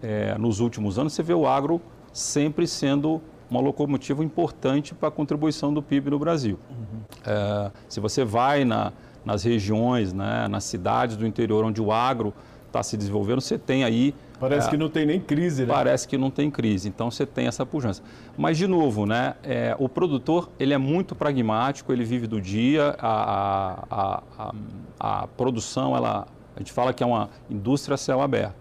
é, 0.02 0.36
nos 0.36 0.60
últimos 0.60 0.98
anos, 0.98 1.12
você 1.12 1.22
vê 1.22 1.34
o 1.34 1.46
agro 1.46 1.80
sempre 2.12 2.66
sendo 2.66 3.20
uma 3.50 3.60
locomotiva 3.60 4.22
importante 4.22 4.94
para 4.94 5.08
a 5.08 5.10
contribuição 5.10 5.74
do 5.74 5.82
PIB 5.82 6.10
no 6.10 6.18
Brasil. 6.18 6.58
Uhum. 6.70 7.00
É, 7.26 7.70
se 7.88 7.98
você 7.98 8.24
vai 8.24 8.64
na, 8.64 8.92
nas 9.24 9.42
regiões, 9.42 10.12
né, 10.12 10.46
nas 10.48 10.64
cidades 10.64 11.16
do 11.16 11.26
interior 11.26 11.64
onde 11.64 11.82
o 11.82 11.90
agro 11.90 12.32
está 12.66 12.82
se 12.82 12.96
desenvolvendo, 12.96 13.40
você 13.40 13.58
tem 13.58 13.82
aí. 13.82 14.14
Parece 14.38 14.68
é, 14.68 14.70
que 14.70 14.76
não 14.76 14.88
tem 14.88 15.04
nem 15.04 15.20
crise, 15.20 15.66
né? 15.66 15.74
Parece 15.74 16.06
que 16.06 16.16
não 16.16 16.30
tem 16.30 16.50
crise, 16.50 16.88
então 16.88 17.10
você 17.10 17.26
tem 17.26 17.46
essa 17.46 17.66
pujança. 17.66 18.02
Mas, 18.38 18.56
de 18.56 18.66
novo, 18.66 19.04
né, 19.04 19.34
é, 19.42 19.74
o 19.78 19.88
produtor 19.88 20.48
ele 20.58 20.72
é 20.72 20.78
muito 20.78 21.14
pragmático, 21.14 21.92
ele 21.92 22.04
vive 22.04 22.26
do 22.26 22.40
dia, 22.40 22.94
a, 22.98 23.84
a, 23.90 24.22
a, 24.38 24.54
a 25.00 25.26
produção, 25.26 25.96
ela, 25.96 26.26
a 26.54 26.58
gente 26.60 26.72
fala 26.72 26.92
que 26.92 27.02
é 27.02 27.06
uma 27.06 27.28
indústria 27.50 27.96
a 27.96 27.98
céu 27.98 28.22
aberto. 28.22 28.59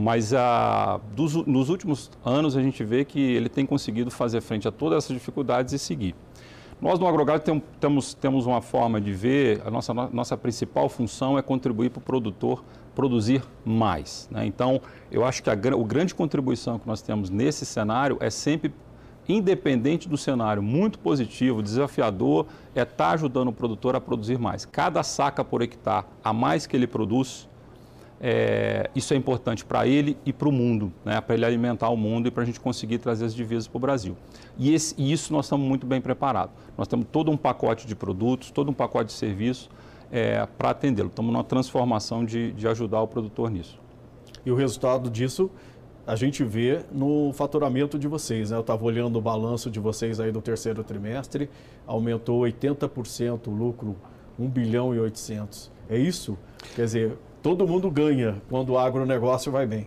Mas 0.00 0.32
a, 0.32 1.00
dos, 1.16 1.34
nos 1.44 1.68
últimos 1.68 2.08
anos 2.24 2.56
a 2.56 2.62
gente 2.62 2.84
vê 2.84 3.04
que 3.04 3.18
ele 3.18 3.48
tem 3.48 3.66
conseguido 3.66 4.12
fazer 4.12 4.40
frente 4.40 4.68
a 4.68 4.70
todas 4.70 4.98
essas 5.04 5.12
dificuldades 5.12 5.72
e 5.72 5.78
seguir. 5.78 6.14
Nós 6.80 7.00
no 7.00 7.06
AgroGado 7.08 7.42
tem, 7.42 7.60
temos, 7.80 8.14
temos 8.14 8.46
uma 8.46 8.62
forma 8.62 9.00
de 9.00 9.12
ver, 9.12 9.60
a 9.66 9.70
nossa, 9.72 9.92
nossa 9.92 10.36
principal 10.36 10.88
função 10.88 11.36
é 11.36 11.42
contribuir 11.42 11.90
para 11.90 11.98
o 11.98 12.02
produtor 12.02 12.62
produzir 12.94 13.42
mais. 13.64 14.28
Né? 14.30 14.46
Então, 14.46 14.80
eu 15.10 15.24
acho 15.24 15.42
que 15.42 15.50
a, 15.50 15.54
a 15.54 15.56
grande 15.56 16.14
contribuição 16.14 16.78
que 16.78 16.86
nós 16.86 17.02
temos 17.02 17.28
nesse 17.28 17.66
cenário 17.66 18.18
é 18.20 18.30
sempre, 18.30 18.72
independente 19.28 20.08
do 20.08 20.16
cenário 20.16 20.62
muito 20.62 21.00
positivo, 21.00 21.60
desafiador, 21.60 22.46
é 22.72 22.82
estar 22.82 22.94
tá 22.94 23.10
ajudando 23.10 23.48
o 23.48 23.52
produtor 23.52 23.96
a 23.96 24.00
produzir 24.00 24.38
mais. 24.38 24.64
Cada 24.64 25.02
saca 25.02 25.42
por 25.42 25.60
hectare 25.60 26.06
a 26.22 26.32
mais 26.32 26.68
que 26.68 26.76
ele 26.76 26.86
produz, 26.86 27.47
é, 28.20 28.90
isso 28.94 29.14
é 29.14 29.16
importante 29.16 29.64
para 29.64 29.86
ele 29.86 30.16
e 30.26 30.32
para 30.32 30.48
o 30.48 30.52
mundo, 30.52 30.92
né? 31.04 31.20
para 31.20 31.34
ele 31.34 31.44
alimentar 31.44 31.88
o 31.88 31.96
mundo 31.96 32.26
e 32.26 32.30
para 32.30 32.42
a 32.42 32.46
gente 32.46 32.58
conseguir 32.58 32.98
trazer 32.98 33.24
as 33.24 33.34
divisas 33.34 33.68
para 33.68 33.76
o 33.76 33.80
Brasil. 33.80 34.16
E, 34.56 34.74
esse, 34.74 34.94
e, 34.98 35.12
isso 35.12 35.32
nós 35.32 35.46
estamos 35.46 35.66
muito 35.66 35.86
bem 35.86 36.00
preparados. 36.00 36.54
Nós 36.76 36.88
temos 36.88 37.06
todo 37.12 37.30
um 37.30 37.36
pacote 37.36 37.86
de 37.86 37.94
produtos, 37.94 38.50
todo 38.50 38.70
um 38.70 38.74
pacote 38.74 39.06
de 39.06 39.12
serviços 39.12 39.70
é, 40.10 40.44
para 40.58 40.70
atendê-lo. 40.70 41.08
Estamos 41.08 41.32
numa 41.32 41.44
transformação 41.44 42.24
de, 42.24 42.52
de 42.52 42.66
ajudar 42.66 43.00
o 43.02 43.06
produtor 43.06 43.50
nisso. 43.50 43.78
E 44.44 44.50
o 44.50 44.56
resultado 44.56 45.08
disso 45.08 45.50
a 46.06 46.16
gente 46.16 46.42
vê 46.42 46.80
no 46.90 47.34
faturamento 47.34 47.98
de 47.98 48.08
vocês. 48.08 48.50
Né? 48.50 48.56
Eu 48.56 48.62
estava 48.62 48.82
olhando 48.82 49.16
o 49.16 49.20
balanço 49.20 49.70
de 49.70 49.78
vocês 49.78 50.18
aí 50.18 50.32
do 50.32 50.40
terceiro 50.40 50.82
trimestre, 50.82 51.50
aumentou 51.86 52.40
80% 52.40 53.48
o 53.48 53.50
lucro, 53.50 53.94
1 54.38 54.48
bilhão 54.48 54.94
e 54.94 54.98
800. 54.98 55.70
É 55.86 55.98
isso? 55.98 56.38
Quer 56.74 56.84
dizer, 56.86 57.18
todo 57.42 57.66
mundo 57.66 57.90
ganha 57.90 58.36
quando 58.48 58.70
o 58.70 58.78
agronegócio 58.78 59.50
vai 59.50 59.66
bem. 59.66 59.86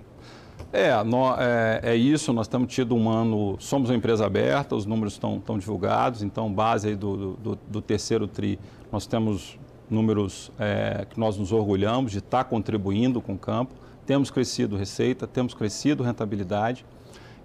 É, 0.73 0.89
é, 0.89 1.91
é, 1.91 1.95
isso, 1.95 2.31
nós 2.31 2.47
temos 2.47 2.73
tido 2.73 2.95
um 2.95 3.09
ano, 3.09 3.57
somos 3.59 3.89
uma 3.89 3.95
empresa 3.95 4.25
aberta, 4.25 4.73
os 4.73 4.85
números 4.85 5.13
estão, 5.13 5.35
estão 5.37 5.57
divulgados, 5.57 6.23
então 6.23 6.51
base 6.51 6.95
do, 6.95 7.33
do, 7.35 7.59
do, 7.67 7.81
terceiro 7.81 8.25
TRI, 8.25 8.57
nós 8.89 9.05
temos 9.05 9.59
números 9.89 10.49
é, 10.57 11.05
que 11.09 11.19
nós 11.19 11.37
nos 11.37 11.51
orgulhamos 11.51 12.13
de 12.13 12.19
estar 12.19 12.45
contribuindo 12.45 13.19
com 13.19 13.33
o 13.33 13.37
campo, 13.37 13.73
temos 14.05 14.31
crescido 14.31 14.77
receita, 14.77 15.27
temos 15.27 15.53
crescido 15.53 16.03
rentabilidade, 16.03 16.85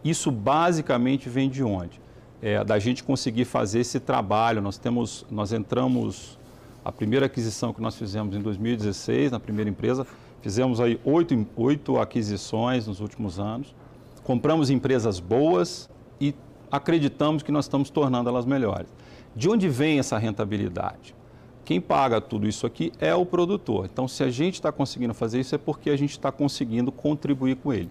isso 0.05 0.31
basicamente 0.31 1.29
vem 1.29 1.51
de 1.51 1.65
onde? 1.65 2.01
É, 2.41 2.63
da 2.63 2.79
gente 2.79 3.03
conseguir 3.03 3.45
fazer 3.45 3.81
esse 3.81 3.99
trabalho, 3.99 4.63
nós 4.63 4.79
temos, 4.79 5.27
nós 5.29 5.53
entramos 5.53 6.39
a 6.87 6.93
primeira 6.93 7.27
aquisição 7.27 7.73
que 7.73 7.83
nós 7.83 7.97
fizemos 7.97 8.37
em 8.37 8.41
2016, 8.41 9.33
na 9.33 9.41
primeira 9.41 9.69
empresa, 9.69 10.07
fizemos 10.41 10.81
aí 10.81 11.01
oito, 11.05 11.45
oito 11.57 11.99
aquisições 11.99 12.87
nos 12.87 13.01
últimos 13.01 13.41
anos. 13.41 13.75
Compramos 14.23 14.71
empresas 14.71 15.19
boas 15.19 15.91
e 16.21 16.33
acreditamos 16.71 17.43
que 17.43 17.51
nós 17.51 17.65
estamos 17.65 17.91
tornando 17.91 18.29
elas 18.29 18.47
melhores. 18.47 18.87
De 19.35 19.49
onde 19.49 19.69
vem 19.69 19.99
essa 19.99 20.17
rentabilidade? 20.17 21.13
Quem 21.65 21.81
paga 21.81 22.21
tudo 22.21 22.47
isso 22.47 22.65
aqui 22.65 22.93
é 23.01 23.13
o 23.13 23.27
produtor. 23.27 23.89
Então, 23.93 24.07
se 24.07 24.23
a 24.23 24.31
gente 24.31 24.55
está 24.55 24.71
conseguindo 24.71 25.13
fazer 25.13 25.41
isso, 25.41 25.57
é 25.57 25.59
porque 25.59 25.91
a 25.91 25.97
gente 25.97 26.13
está 26.13 26.31
conseguindo 26.31 26.93
contribuir 26.93 27.57
com 27.57 27.73
ele. 27.73 27.91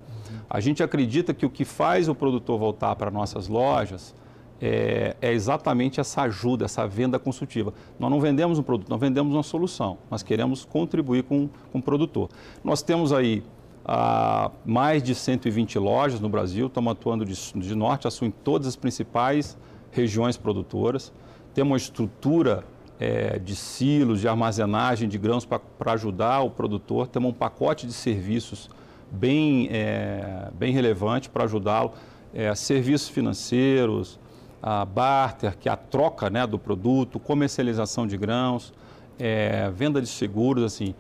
A 0.50 0.62
gente 0.62 0.82
acredita 0.82 1.34
que 1.34 1.46
o 1.46 1.50
que 1.50 1.66
faz 1.66 2.08
o 2.08 2.16
produtor 2.16 2.58
voltar 2.58 2.96
para 2.96 3.12
nossas 3.12 3.50
lojas 3.50 4.16
é, 4.62 5.16
é, 5.22 5.34
exatamente 5.34 6.00
essa 6.00 6.22
ajuda, 6.24 6.66
essa 6.66 6.88
venda 6.88 7.20
consultiva. 7.20 7.74
Nós 8.00 8.10
não 8.10 8.20
vendemos 8.20 8.58
um 8.58 8.64
produto, 8.64 8.90
nós 8.90 9.00
vendemos 9.00 9.34
uma 9.34 9.44
solução. 9.44 9.98
Nós 10.10 10.24
queremos 10.24 10.64
contribuir 10.64 11.24
com, 11.24 11.50
com 11.72 11.80
o 11.80 11.82
produtor. 11.82 12.30
Nós 12.64 12.82
temos 12.82 13.12
aí 13.12 13.44
ah, 13.84 14.52
mais 14.66 15.04
de 15.04 15.14
120 15.14 15.78
lojas 15.78 16.20
no 16.20 16.30
Brasil, 16.30 16.68
estamos 16.68 16.92
atuando 16.92 17.26
de, 17.26 17.36
de 17.54 17.76
norte 17.76 18.08
a 18.08 18.12
sul 18.12 18.28
em 18.28 18.32
todas 18.32 18.68
as 18.68 18.76
principais 18.76 19.58
regiões 19.92 20.38
produtoras. 20.38 21.14
Temos 21.54 21.72
uma 21.72 21.78
estrutura 21.78 22.64
é, 23.00 23.40
de 23.40 23.56
silos, 23.56 24.22
de 24.22 24.28
armazenagem 24.28 25.08
de 25.08 25.18
grãos 25.18 25.46
para 25.46 25.92
ajudar 25.94 26.42
o 26.42 26.50
produtor. 26.50 27.08
Temos 27.08 27.32
um 27.32 27.34
pacote 27.34 27.86
de 27.86 27.94
serviços 27.94 28.70
bem, 29.12 29.68
é, 29.72 30.50
bem 30.54 30.74
relevante 30.74 31.30
para 31.30 31.44
ajudá-lo. 31.44 31.94
É, 32.34 32.54
serviços 32.56 33.08
financeiros, 33.08 34.20
a 34.68 34.84
barter, 34.84 35.56
que 35.56 35.70
é 35.70 35.72
a 35.72 35.76
troca 35.76 36.28
né, 36.28 36.48
do 36.48 36.58
produto, 36.58 37.20
comercialização 37.20 38.08
de 38.08 38.18
grãos, 38.18 38.74
é, 39.20 39.70
venda 39.70 40.02
de 40.02 40.08
seguros, 40.08 40.64
assim. 40.64 40.96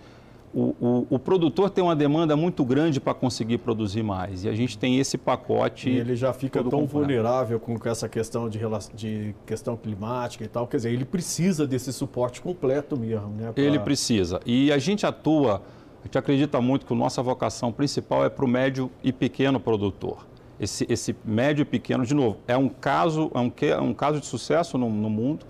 O, 0.54 0.76
o, 0.80 1.08
o, 1.10 1.20
produtor 1.20 1.72
tem 1.72 1.84
uma 1.84 1.96
demanda 1.96 2.38
muito 2.38 2.64
grande 2.64 3.02
para 3.02 3.14
conseguir 3.14 3.58
produzir 3.58 4.04
mais 4.04 4.46
e 4.46 4.50
a 4.50 4.54
gente 4.56 4.78
tem 4.78 5.00
esse 5.00 5.18
pacote. 5.18 5.90
E 5.90 5.98
ele 5.98 6.16
já 6.16 6.32
fica 6.32 6.64
tão 6.64 6.86
vulnerável 6.86 7.60
com 7.60 7.78
essa 7.90 8.08
questão 8.08 8.48
de, 8.48 8.60
de, 8.94 9.36
questão 9.48 9.76
climática 9.76 10.46
e 10.46 10.48
tal, 10.48 10.66
quer 10.68 10.78
dizer, 10.78 10.94
ele 10.94 11.04
precisa 11.04 11.68
desse 11.68 11.92
suporte 11.92 12.42
completo 12.42 12.96
mesmo, 12.96 13.30
né? 13.30 13.52
Pra... 13.52 13.62
Ele 13.62 13.80
precisa. 13.80 14.40
E 14.46 14.72
a 14.72 14.78
gente 14.78 15.06
atua, 15.06 15.62
a 16.02 16.06
gente 16.06 16.18
acredita 16.18 16.62
muito 16.62 16.86
que 16.86 16.94
a 16.94 16.96
nossa 16.96 17.22
vocação 17.22 17.72
principal 17.72 18.24
é 18.24 18.30
para 18.30 18.46
o 18.46 18.48
médio 18.48 18.90
e 19.04 19.12
pequeno 19.12 19.60
produtor 19.60 20.26
esse, 20.60 20.86
esse 20.90 21.16
médio 21.24 21.64
e 21.64 21.66
pequeno, 21.66 22.06
de 22.06 22.14
novo, 22.14 22.38
é 22.48 22.56
um 22.56 22.70
caso, 22.70 23.32
é 23.34 23.40
um, 23.40 23.52
é 23.62 23.82
um 23.82 23.94
caso 23.94 24.20
de 24.20 24.26
sucesso 24.26 24.78
no, 24.78 24.90
no 24.90 25.10
mundo. 25.10 25.46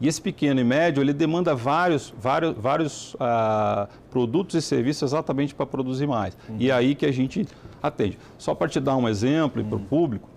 E 0.00 0.08
esse 0.08 0.20
pequeno 0.20 0.60
e 0.60 0.64
médio, 0.64 1.00
ele 1.00 1.12
demanda 1.12 1.54
vários, 1.54 2.12
vários, 2.18 2.56
vários 2.56 3.16
ah, 3.20 3.88
produtos 4.10 4.56
e 4.56 4.62
serviços 4.62 5.10
exatamente 5.10 5.54
para 5.54 5.64
produzir 5.64 6.08
mais. 6.08 6.36
Uhum. 6.48 6.56
E 6.58 6.70
é 6.70 6.74
aí 6.74 6.94
que 6.96 7.06
a 7.06 7.12
gente 7.12 7.46
atende. 7.80 8.18
Só 8.36 8.52
para 8.52 8.68
te 8.68 8.80
dar 8.80 8.96
um 8.96 9.08
exemplo 9.08 9.62
uhum. 9.62 9.68
para 9.68 9.76
o 9.76 9.80
público, 9.80 10.28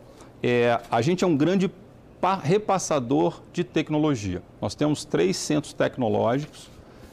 é, 0.43 0.79
a 0.91 1.01
gente 1.01 1.24
é 1.24 1.27
um 1.27 1.36
grande 1.36 1.72
repassador 2.43 3.41
de 3.53 3.63
tecnologia. 3.63 4.41
Nós 4.62 4.74
temos 4.74 5.05
três 5.05 5.38
centros 5.38 5.74
tecnológicos 5.74 6.69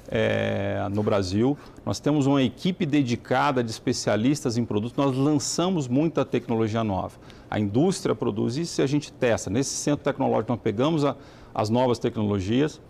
é, 0.08 0.86
no 0.92 1.02
Brasil. 1.02 1.56
Nós 1.84 2.00
temos 2.00 2.26
uma 2.26 2.42
equipe 2.42 2.84
dedicada 2.84 3.62
de 3.62 3.70
especialistas 3.70 4.56
em 4.56 4.64
produtos. 4.64 4.96
Nós 4.96 5.16
lançamos 5.16 5.88
muita 5.88 6.24
tecnologia 6.24 6.84
nova. 6.84 7.18
A 7.50 7.58
indústria 7.58 8.14
produz 8.14 8.56
isso 8.56 8.80
e 8.80 8.82
a 8.82 8.86
gente 8.86 9.12
testa. 9.12 9.50
Nesse 9.50 9.74
centro 9.74 10.04
tecnológico, 10.04 10.52
nós 10.52 10.60
pegamos 10.60 11.04
a, 11.04 11.16
as 11.54 11.68
novas 11.70 11.98
tecnologias. 11.98 12.80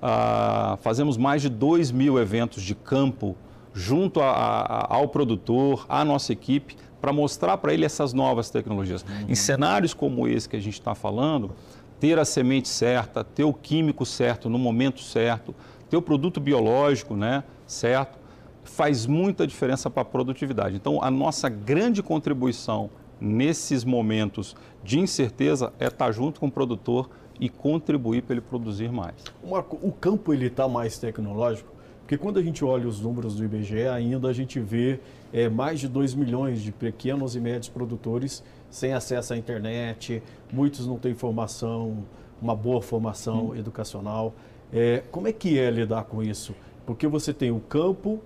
Ah, 0.00 0.78
fazemos 0.80 1.16
mais 1.16 1.42
de 1.42 1.48
2 1.48 1.90
mil 1.90 2.18
eventos 2.18 2.62
de 2.62 2.74
campo 2.74 3.36
junto 3.74 4.20
a, 4.20 4.30
a, 4.30 4.94
ao 4.94 5.08
produtor, 5.08 5.86
à 5.88 6.04
nossa 6.04 6.32
equipe, 6.32 6.76
para 7.00 7.12
mostrar 7.12 7.58
para 7.58 7.72
ele 7.72 7.84
essas 7.84 8.12
novas 8.12 8.50
tecnologias. 8.50 9.02
Uhum. 9.02 9.26
Em 9.28 9.34
cenários 9.34 9.94
como 9.94 10.26
esse 10.26 10.48
que 10.48 10.56
a 10.56 10.60
gente 10.60 10.74
está 10.74 10.94
falando, 10.94 11.52
ter 12.00 12.18
a 12.18 12.24
semente 12.24 12.68
certa, 12.68 13.22
ter 13.22 13.44
o 13.44 13.52
químico 13.52 14.04
certo 14.04 14.48
no 14.48 14.58
momento 14.58 15.00
certo, 15.00 15.54
ter 15.88 15.96
o 15.96 16.02
produto 16.02 16.40
biológico 16.40 17.16
né, 17.16 17.42
certo, 17.66 18.18
faz 18.64 19.06
muita 19.06 19.46
diferença 19.46 19.88
para 19.88 20.02
a 20.02 20.04
produtividade. 20.04 20.76
Então, 20.76 21.02
a 21.02 21.10
nossa 21.10 21.48
grande 21.48 22.02
contribuição 22.02 22.90
nesses 23.20 23.84
momentos 23.84 24.54
de 24.84 24.98
incerteza 24.98 25.72
é 25.78 25.86
estar 25.86 26.12
junto 26.12 26.38
com 26.38 26.46
o 26.46 26.50
produtor 26.50 27.08
e 27.40 27.48
contribuir 27.48 28.22
para 28.22 28.34
ele 28.34 28.40
produzir 28.40 28.90
mais. 28.90 29.14
Marco, 29.48 29.78
o 29.82 29.92
campo 29.92 30.32
ele 30.32 30.46
está 30.46 30.68
mais 30.68 30.98
tecnológico? 30.98 31.78
Porque 32.00 32.16
quando 32.16 32.38
a 32.38 32.42
gente 32.42 32.64
olha 32.64 32.88
os 32.88 33.00
números 33.00 33.36
do 33.36 33.44
IBGE, 33.44 33.86
ainda 33.86 34.28
a 34.28 34.32
gente 34.32 34.58
vê 34.58 34.98
é, 35.32 35.48
mais 35.48 35.78
de 35.78 35.86
2 35.86 36.14
milhões 36.14 36.62
de 36.62 36.72
pequenos 36.72 37.36
e 37.36 37.40
médios 37.40 37.68
produtores 37.68 38.42
sem 38.70 38.94
acesso 38.94 39.34
à 39.34 39.36
internet, 39.36 40.22
muitos 40.50 40.86
não 40.86 40.98
têm 40.98 41.14
formação, 41.14 42.04
uma 42.40 42.56
boa 42.56 42.80
formação 42.80 43.48
hum. 43.48 43.56
educacional. 43.56 44.34
É, 44.72 45.02
como 45.10 45.28
é 45.28 45.32
que 45.32 45.58
é 45.58 45.70
lidar 45.70 46.04
com 46.04 46.22
isso? 46.22 46.54
Porque 46.84 47.06
você 47.06 47.32
tem 47.32 47.50
o 47.50 47.60
campo 47.60 48.20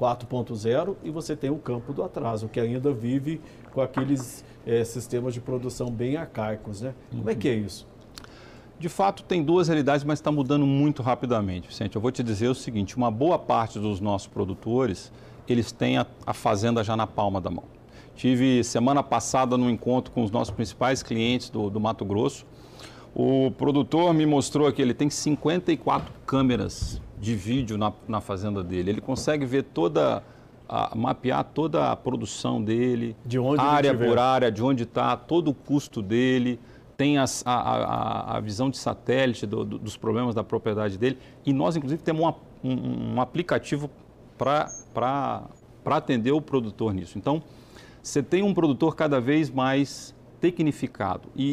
4.0 0.00 0.96
e 1.04 1.10
você 1.10 1.36
tem 1.36 1.50
o 1.50 1.56
campo 1.56 1.92
do 1.92 2.02
atraso, 2.02 2.48
que 2.48 2.58
ainda 2.58 2.92
vive 2.92 3.40
com 3.72 3.80
aqueles 3.80 4.44
é, 4.66 4.82
sistemas 4.84 5.34
de 5.34 5.40
produção 5.40 5.90
bem 5.90 6.16
arcaicos. 6.16 6.80
Né? 6.82 6.94
Como 7.10 7.30
é 7.30 7.34
que 7.34 7.48
é 7.48 7.54
isso? 7.54 7.86
De 8.78 8.88
fato, 8.88 9.22
tem 9.22 9.44
duas 9.44 9.68
realidades, 9.68 10.04
mas 10.04 10.18
está 10.18 10.32
mudando 10.32 10.66
muito 10.66 11.02
rapidamente, 11.02 11.68
Vicente. 11.68 11.94
Eu 11.94 12.02
vou 12.02 12.10
te 12.10 12.20
dizer 12.20 12.48
o 12.48 12.54
seguinte, 12.54 12.96
uma 12.96 13.12
boa 13.12 13.38
parte 13.38 13.78
dos 13.78 14.00
nossos 14.00 14.26
produtores, 14.26 15.12
eles 15.48 15.70
têm 15.70 15.98
a, 15.98 16.06
a 16.26 16.34
fazenda 16.34 16.82
já 16.82 16.96
na 16.96 17.06
palma 17.06 17.40
da 17.40 17.48
mão. 17.48 17.64
Tive 18.16 18.64
semana 18.64 19.02
passada 19.02 19.56
no 19.56 19.70
encontro 19.70 20.12
com 20.12 20.22
os 20.22 20.30
nossos 20.30 20.52
principais 20.52 21.02
clientes 21.02 21.48
do, 21.48 21.70
do 21.70 21.78
Mato 21.78 22.04
Grosso. 22.04 22.44
O 23.14 23.50
produtor 23.50 24.14
me 24.14 24.24
mostrou 24.24 24.72
que 24.72 24.80
ele 24.80 24.94
tem 24.94 25.10
54 25.10 26.12
câmeras 26.26 27.00
de 27.20 27.34
vídeo 27.34 27.76
na, 27.76 27.92
na 28.08 28.20
fazenda 28.20 28.64
dele. 28.64 28.90
Ele 28.90 29.00
consegue 29.00 29.44
ver 29.44 29.64
toda, 29.64 30.22
a, 30.68 30.96
mapear 30.96 31.44
toda 31.44 31.92
a 31.92 31.96
produção 31.96 32.62
dele, 32.62 33.14
de 33.24 33.38
área 33.58 33.94
por 33.94 34.18
área, 34.18 34.50
de 34.50 34.62
onde 34.62 34.84
está, 34.84 35.16
todo 35.16 35.48
o 35.48 35.54
custo 35.54 36.00
dele 36.00 36.58
tem 36.96 37.18
as, 37.18 37.42
a, 37.44 37.52
a, 37.52 38.36
a, 38.36 38.40
visão 38.40 38.70
de 38.70 38.76
satélite 38.76 39.46
do, 39.46 39.64
do, 39.64 39.78
dos 39.78 39.96
problemas 39.96 40.34
da 40.34 40.44
propriedade 40.44 40.96
dele. 40.96 41.18
E 41.44 41.52
nós, 41.52 41.74
inclusive, 41.74 42.02
temos 42.02 42.22
uma, 42.22 42.36
um, 42.62 43.14
um, 43.14 43.20
aplicativo 43.20 43.90
para 44.38 45.42
atender 45.86 46.32
o 46.32 46.40
produtor 46.40 46.94
nisso. 46.94 47.18
Então, 47.18 47.42
você 48.00 48.22
tem 48.22 48.42
um 48.42 48.54
produtor 48.54 48.94
cada 48.94 49.20
vez 49.20 49.50
mais 49.50 50.14
tecnificado. 50.40 51.28
E, 51.34 51.48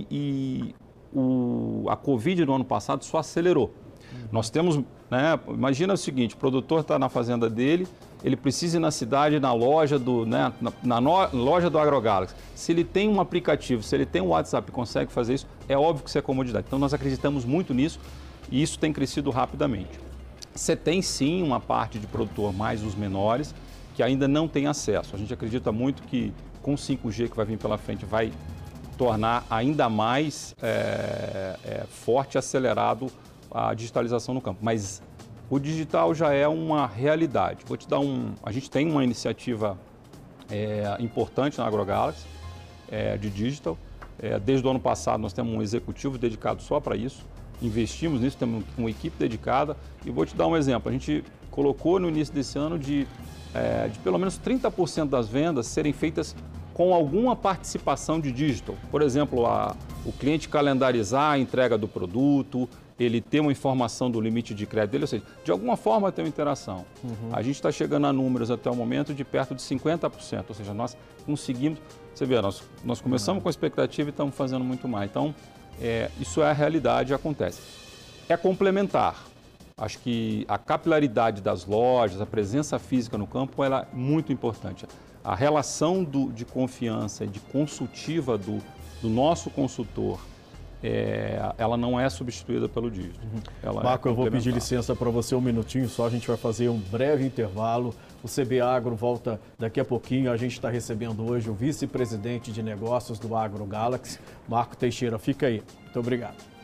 e, 0.00 0.06
e 0.10 0.74
o, 1.14 1.84
a 1.88 1.96
Covid 1.96 2.44
no 2.44 2.54
ano 2.54 2.64
passado 2.64 3.04
só 3.04 3.18
acelerou. 3.18 3.72
Uhum. 4.12 4.28
Nós 4.32 4.50
temos, 4.50 4.76
né, 5.10 5.38
imagina 5.48 5.94
o 5.94 5.96
seguinte, 5.96 6.34
o 6.34 6.38
produtor 6.38 6.80
está 6.80 6.98
na 6.98 7.08
fazenda 7.08 7.48
dele, 7.48 7.86
ele 8.24 8.36
precisa 8.36 8.78
ir 8.78 8.80
na 8.80 8.90
cidade, 8.90 9.38
na 9.38 9.52
loja 9.52 9.98
do, 9.98 10.26
né, 10.26 10.52
na, 10.60 10.72
na 10.82 11.00
no, 11.00 11.12
loja 11.32 11.70
do 11.70 11.78
AgroGalaxy. 11.78 12.34
Se 12.54 12.72
ele 12.72 12.84
tem 12.84 13.08
um 13.08 13.20
aplicativo, 13.20 13.82
se 13.82 13.94
ele 13.94 14.06
tem 14.06 14.20
um 14.20 14.28
WhatsApp 14.28 14.68
e 14.68 14.72
consegue 14.72 15.12
fazer 15.12 15.34
isso, 15.34 15.46
é 15.68 15.76
óbvio 15.76 16.04
que 16.04 16.10
isso 16.10 16.18
é 16.18 16.22
comodidade. 16.22 16.66
Então 16.66 16.78
nós 16.78 16.92
acreditamos 16.92 17.44
muito 17.44 17.72
nisso 17.72 18.00
e 18.50 18.62
isso 18.62 18.78
tem 18.78 18.92
crescido 18.92 19.30
rapidamente. 19.30 20.00
Você 20.54 20.74
tem 20.74 21.00
sim 21.00 21.42
uma 21.42 21.60
parte 21.60 21.98
de 21.98 22.06
produtor 22.06 22.52
mais 22.52 22.82
os 22.82 22.94
menores 22.94 23.54
que 23.94 24.02
ainda 24.02 24.26
não 24.26 24.48
tem 24.48 24.66
acesso. 24.66 25.14
A 25.14 25.18
gente 25.18 25.32
acredita 25.32 25.70
muito 25.70 26.02
que 26.02 26.32
com 26.62 26.74
5G 26.74 27.30
que 27.30 27.36
vai 27.36 27.46
vir 27.46 27.58
pela 27.58 27.78
frente 27.78 28.04
vai 28.04 28.32
tornar 28.98 29.46
ainda 29.48 29.88
mais 29.88 30.54
é, 30.60 31.56
é, 31.64 31.84
forte 31.88 32.34
e 32.34 32.38
acelerado 32.38 33.06
a 33.50 33.72
digitalização 33.72 34.34
no 34.34 34.40
campo. 34.40 34.58
Mas 34.60 35.00
o 35.48 35.58
digital 35.58 36.14
já 36.14 36.32
é 36.32 36.46
uma 36.46 36.86
realidade. 36.86 37.60
Vou 37.66 37.76
te 37.76 37.88
dar 37.88 38.00
um. 38.00 38.34
A 38.42 38.50
gente 38.50 38.68
tem 38.68 38.90
uma 38.90 39.02
iniciativa 39.02 39.78
é, 40.50 40.96
importante 40.98 41.56
na 41.58 41.66
AgroGalaxy 41.66 42.26
é, 42.90 43.16
de 43.16 43.30
digital. 43.30 43.78
É, 44.20 44.38
desde 44.38 44.66
o 44.66 44.70
ano 44.70 44.80
passado 44.80 45.20
nós 45.20 45.32
temos 45.32 45.54
um 45.54 45.62
executivo 45.62 46.18
dedicado 46.18 46.60
só 46.60 46.80
para 46.80 46.96
isso. 46.96 47.24
Investimos 47.62 48.20
nisso, 48.20 48.36
temos 48.36 48.64
uma 48.76 48.90
equipe 48.90 49.16
dedicada. 49.16 49.76
E 50.04 50.10
vou 50.10 50.26
te 50.26 50.34
dar 50.34 50.48
um 50.48 50.56
exemplo. 50.56 50.90
A 50.90 50.92
gente 50.92 51.24
colocou 51.50 51.98
no 51.98 52.08
início 52.08 52.34
desse 52.34 52.58
ano 52.58 52.78
de, 52.78 53.06
é, 53.54 53.88
de 53.88 53.98
pelo 54.00 54.18
menos 54.18 54.38
30% 54.38 55.08
das 55.08 55.28
vendas 55.28 55.66
serem 55.66 55.92
feitas 55.92 56.34
com 56.78 56.94
alguma 56.94 57.34
participação 57.34 58.20
de 58.20 58.30
digital. 58.30 58.76
Por 58.88 59.02
exemplo, 59.02 59.44
a, 59.46 59.74
o 60.06 60.12
cliente 60.12 60.48
calendarizar 60.48 61.32
a 61.32 61.38
entrega 61.38 61.76
do 61.76 61.88
produto, 61.88 62.68
ele 63.00 63.20
ter 63.20 63.40
uma 63.40 63.50
informação 63.50 64.08
do 64.08 64.20
limite 64.20 64.54
de 64.54 64.64
crédito 64.64 64.92
dele, 64.92 65.02
ou 65.02 65.08
seja, 65.08 65.24
de 65.44 65.50
alguma 65.50 65.76
forma 65.76 66.12
tem 66.12 66.24
uma 66.24 66.28
interação. 66.28 66.86
Uhum. 67.02 67.30
A 67.32 67.42
gente 67.42 67.56
está 67.56 67.72
chegando 67.72 68.06
a 68.06 68.12
números 68.12 68.48
até 68.48 68.70
o 68.70 68.76
momento 68.76 69.12
de 69.12 69.24
perto 69.24 69.56
de 69.56 69.62
50%, 69.62 70.44
ou 70.48 70.54
seja, 70.54 70.72
nós 70.72 70.96
conseguimos, 71.26 71.80
você 72.14 72.24
vê, 72.24 72.40
nós, 72.40 72.62
nós 72.84 73.00
começamos 73.00 73.38
uhum. 73.38 73.42
com 73.42 73.48
a 73.48 73.50
expectativa 73.50 74.08
e 74.08 74.12
estamos 74.12 74.36
fazendo 74.36 74.64
muito 74.64 74.86
mais. 74.86 75.10
Então, 75.10 75.34
é, 75.82 76.12
isso 76.20 76.40
é 76.40 76.48
a 76.48 76.52
realidade, 76.52 77.12
acontece. 77.12 77.60
É 78.28 78.36
complementar. 78.36 79.24
Acho 79.76 79.98
que 79.98 80.44
a 80.46 80.58
capilaridade 80.58 81.42
das 81.42 81.66
lojas, 81.66 82.20
a 82.20 82.26
presença 82.26 82.78
física 82.78 83.18
no 83.18 83.26
campo, 83.26 83.64
ela 83.64 83.88
é 83.92 83.96
muito 83.96 84.32
importante. 84.32 84.86
A 85.24 85.34
relação 85.34 86.04
do, 86.04 86.30
de 86.30 86.44
confiança 86.44 87.24
e 87.24 87.28
de 87.28 87.40
consultiva 87.40 88.38
do, 88.38 88.58
do 89.02 89.08
nosso 89.08 89.50
consultor 89.50 90.20
é, 90.82 91.52
ela 91.58 91.76
não 91.76 91.98
é 91.98 92.08
substituída 92.08 92.68
pelo 92.68 92.90
dígito. 92.90 93.18
Uhum. 93.22 93.82
Marco, 93.82 94.08
é 94.08 94.10
eu 94.10 94.14
vou 94.14 94.30
pedir 94.30 94.52
licença 94.52 94.94
para 94.94 95.10
você 95.10 95.34
um 95.34 95.40
minutinho 95.40 95.88
só, 95.88 96.06
a 96.06 96.10
gente 96.10 96.28
vai 96.28 96.36
fazer 96.36 96.68
um 96.68 96.78
breve 96.78 97.26
intervalo. 97.26 97.94
O 98.22 98.28
CB 98.28 98.60
Agro 98.60 98.94
volta 98.94 99.40
daqui 99.58 99.80
a 99.80 99.84
pouquinho. 99.84 100.30
A 100.30 100.36
gente 100.36 100.52
está 100.52 100.68
recebendo 100.68 101.24
hoje 101.24 101.50
o 101.50 101.54
vice-presidente 101.54 102.50
de 102.52 102.62
negócios 102.62 103.18
do 103.18 103.34
Agro 103.34 103.64
Galaxy, 103.64 104.18
Marco 104.48 104.76
Teixeira. 104.76 105.18
Fica 105.18 105.46
aí. 105.46 105.62
Muito 105.84 106.00
obrigado. 106.00 106.57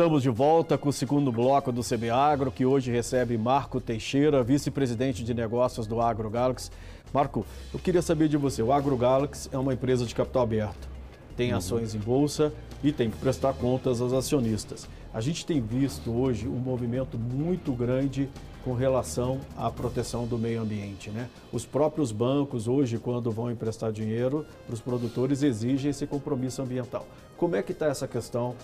Estamos 0.00 0.22
de 0.22 0.30
volta 0.30 0.78
com 0.78 0.88
o 0.88 0.92
segundo 0.94 1.30
bloco 1.30 1.70
do 1.70 1.82
CB 1.82 2.08
Agro, 2.08 2.50
que 2.50 2.64
hoje 2.64 2.90
recebe 2.90 3.36
Marco 3.36 3.82
Teixeira, 3.82 4.42
vice-presidente 4.42 5.22
de 5.22 5.34
negócios 5.34 5.86
do 5.86 6.00
Agro 6.00 6.30
Galaxy. 6.30 6.70
Marco, 7.12 7.44
eu 7.70 7.78
queria 7.78 8.00
saber 8.00 8.26
de 8.26 8.38
você. 8.38 8.62
O 8.62 8.72
Agro 8.72 8.96
Galaxy 8.96 9.50
é 9.52 9.58
uma 9.58 9.74
empresa 9.74 10.06
de 10.06 10.14
capital 10.14 10.44
aberto, 10.44 10.88
tem 11.36 11.50
uhum. 11.50 11.58
ações 11.58 11.94
em 11.94 11.98
bolsa 11.98 12.50
e 12.82 12.92
tem 12.92 13.10
que 13.10 13.18
prestar 13.18 13.52
contas 13.52 14.00
aos 14.00 14.14
acionistas. 14.14 14.88
A 15.12 15.20
gente 15.20 15.44
tem 15.44 15.60
visto 15.60 16.10
hoje 16.10 16.48
um 16.48 16.56
movimento 16.56 17.18
muito 17.18 17.70
grande 17.72 18.26
com 18.64 18.72
relação 18.72 19.38
à 19.54 19.70
proteção 19.70 20.26
do 20.26 20.38
meio 20.38 20.62
ambiente. 20.62 21.10
Né? 21.10 21.28
Os 21.52 21.66
próprios 21.66 22.10
bancos, 22.10 22.66
hoje, 22.66 22.96
quando 22.96 23.30
vão 23.30 23.50
emprestar 23.50 23.92
dinheiro 23.92 24.46
para 24.64 24.72
os 24.74 24.80
produtores, 24.80 25.42
exigem 25.42 25.90
esse 25.90 26.06
compromisso 26.06 26.62
ambiental. 26.62 27.06
Como 27.36 27.54
é 27.54 27.62
que 27.62 27.72
está 27.72 27.86
essa 27.86 28.08
questão 28.08 28.54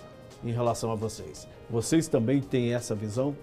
em 0.45 0.53
relação 0.53 0.91
a 0.91 0.95
vocês. 0.95 1.47
Vocês 1.69 2.09
também 2.09 2.41
têm 2.41 2.75
essa 2.75 2.95
visão? 2.95 3.35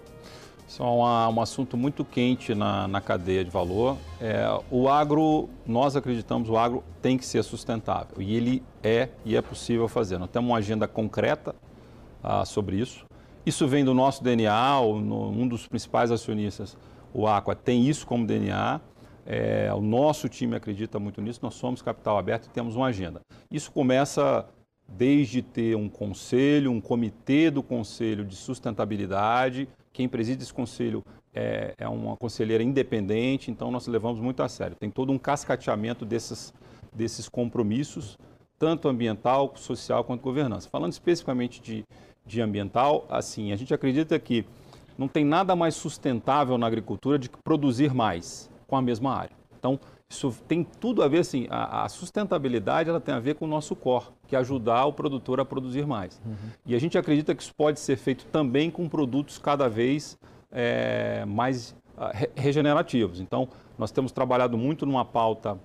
Isso 0.66 0.82
é 0.82 0.86
um 0.86 1.40
assunto 1.40 1.76
muito 1.76 2.04
quente 2.04 2.54
na, 2.54 2.88
na 2.88 3.00
cadeia 3.00 3.44
de 3.44 3.50
valor. 3.50 3.98
É, 4.20 4.46
o 4.70 4.88
agro, 4.88 5.48
nós 5.66 5.94
acreditamos, 5.94 6.48
o 6.48 6.56
agro 6.56 6.82
tem 7.02 7.18
que 7.18 7.26
ser 7.26 7.42
sustentável 7.44 8.20
e 8.20 8.34
ele 8.34 8.62
é 8.82 9.10
e 9.24 9.36
é 9.36 9.42
possível 9.42 9.86
fazer. 9.88 10.18
Nós 10.18 10.30
temos 10.30 10.50
uma 10.50 10.58
agenda 10.58 10.88
concreta 10.88 11.54
ah, 12.22 12.44
sobre 12.44 12.76
isso. 12.76 13.04
Isso 13.44 13.68
vem 13.68 13.84
do 13.84 13.92
nosso 13.92 14.24
DNA, 14.24 14.80
no, 14.80 15.28
um 15.28 15.46
dos 15.46 15.66
principais 15.66 16.10
acionistas, 16.10 16.76
o 17.12 17.26
Aqua, 17.26 17.54
tem 17.54 17.86
isso 17.86 18.06
como 18.06 18.26
DNA. 18.26 18.80
É, 19.26 19.70
o 19.74 19.80
nosso 19.80 20.28
time 20.28 20.56
acredita 20.56 20.98
muito 20.98 21.20
nisso, 21.20 21.40
nós 21.42 21.54
somos 21.54 21.80
capital 21.82 22.18
aberto 22.18 22.46
e 22.46 22.48
temos 22.48 22.74
uma 22.74 22.86
agenda. 22.86 23.20
Isso 23.50 23.70
começa 23.70 24.46
desde 24.88 25.42
ter 25.42 25.76
um 25.76 25.88
conselho, 25.88 26.70
um 26.70 26.80
comitê 26.80 27.50
do 27.50 27.62
conselho 27.62 28.24
de 28.24 28.36
sustentabilidade. 28.36 29.68
Quem 29.92 30.08
preside 30.08 30.42
esse 30.42 30.52
conselho 30.52 31.02
é, 31.34 31.74
é, 31.78 31.88
uma 31.88 32.16
conselheira 32.16 32.62
independente, 32.62 33.50
então 33.50 33.70
nós 33.70 33.86
levamos 33.86 34.20
muito 34.20 34.42
a 34.42 34.48
sério. 34.48 34.76
Tem 34.76 34.90
todo 34.90 35.12
um 35.12 35.18
cascateamento 35.18 36.04
desses, 36.04 36.54
desses 36.92 37.28
compromissos, 37.28 38.18
tanto 38.58 38.88
ambiental, 38.88 39.52
social 39.56 40.04
quanto 40.04 40.22
governança. 40.22 40.68
Falando 40.68 40.92
especificamente 40.92 41.60
de, 41.60 41.84
de 42.24 42.40
ambiental, 42.40 43.04
assim, 43.08 43.52
a 43.52 43.56
gente 43.56 43.74
acredita 43.74 44.18
que 44.18 44.44
não 44.96 45.08
tem 45.08 45.24
nada 45.24 45.56
mais 45.56 45.74
sustentável 45.74 46.56
na 46.56 46.66
agricultura 46.66 47.18
de 47.18 47.28
que 47.28 47.38
produzir 47.42 47.92
mais, 47.92 48.48
com 48.68 48.76
a 48.76 48.82
mesma 48.82 49.12
área. 49.12 49.36
Então, 49.58 49.78
isso 50.10 50.34
tem 50.46 50.62
tudo 50.64 51.02
a 51.02 51.08
ver, 51.08 51.18
assim, 51.18 51.46
a, 51.50 51.84
a, 51.84 51.88
sustentabilidade 51.88 52.88
ela 52.88 53.00
tem 53.00 53.14
a 53.14 53.18
ver 53.18 53.34
com 53.34 53.44
o 53.44 53.48
nosso 53.48 53.74
core, 53.74 54.06
que 54.28 54.36
é 54.36 54.38
ajudar 54.38 54.84
o 54.86 54.92
produtor 54.92 55.40
a 55.40 55.44
produzir 55.44 55.86
mais. 55.86 56.20
Uhum. 56.24 56.50
E 56.66 56.74
a 56.74 56.78
gente 56.78 56.96
acredita 56.96 57.34
que 57.34 57.42
isso 57.42 57.54
pode 57.54 57.80
ser 57.80 57.96
feito 57.96 58.24
também 58.26 58.70
com 58.70 58.88
produtos 58.88 59.38
cada 59.38 59.68
vez 59.68 60.18
é, 60.52 61.24
mais 61.24 61.76
uh, 61.96 62.28
regenerativos. 62.36 63.20
Então, 63.20 63.48
nós 63.76 63.90
temos 63.90 64.12
trabalhado 64.12 64.56
muito 64.56 64.86
numa 64.86 65.04
pauta 65.04 65.58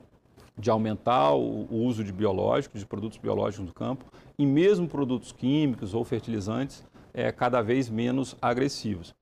de 0.58 0.70
aumentar 0.70 1.34
o, 1.34 1.68
o 1.70 1.86
uso 1.86 2.04
de 2.04 2.12
biológicos, 2.12 2.82
de 2.82 2.86
produtos 2.86 3.18
biológicos 3.18 3.66
no 3.68 3.74
campo, 3.74 4.06
e 4.38 4.46
mesmo 4.46 4.88
produtos 4.88 5.32
químicos 5.32 5.94
ou 5.94 6.04
fertilizantes 6.04 6.84
é, 7.14 7.32
cada 7.32 7.62
vez 7.62 7.90
menos 7.90 8.36
agressivos. 8.42 9.14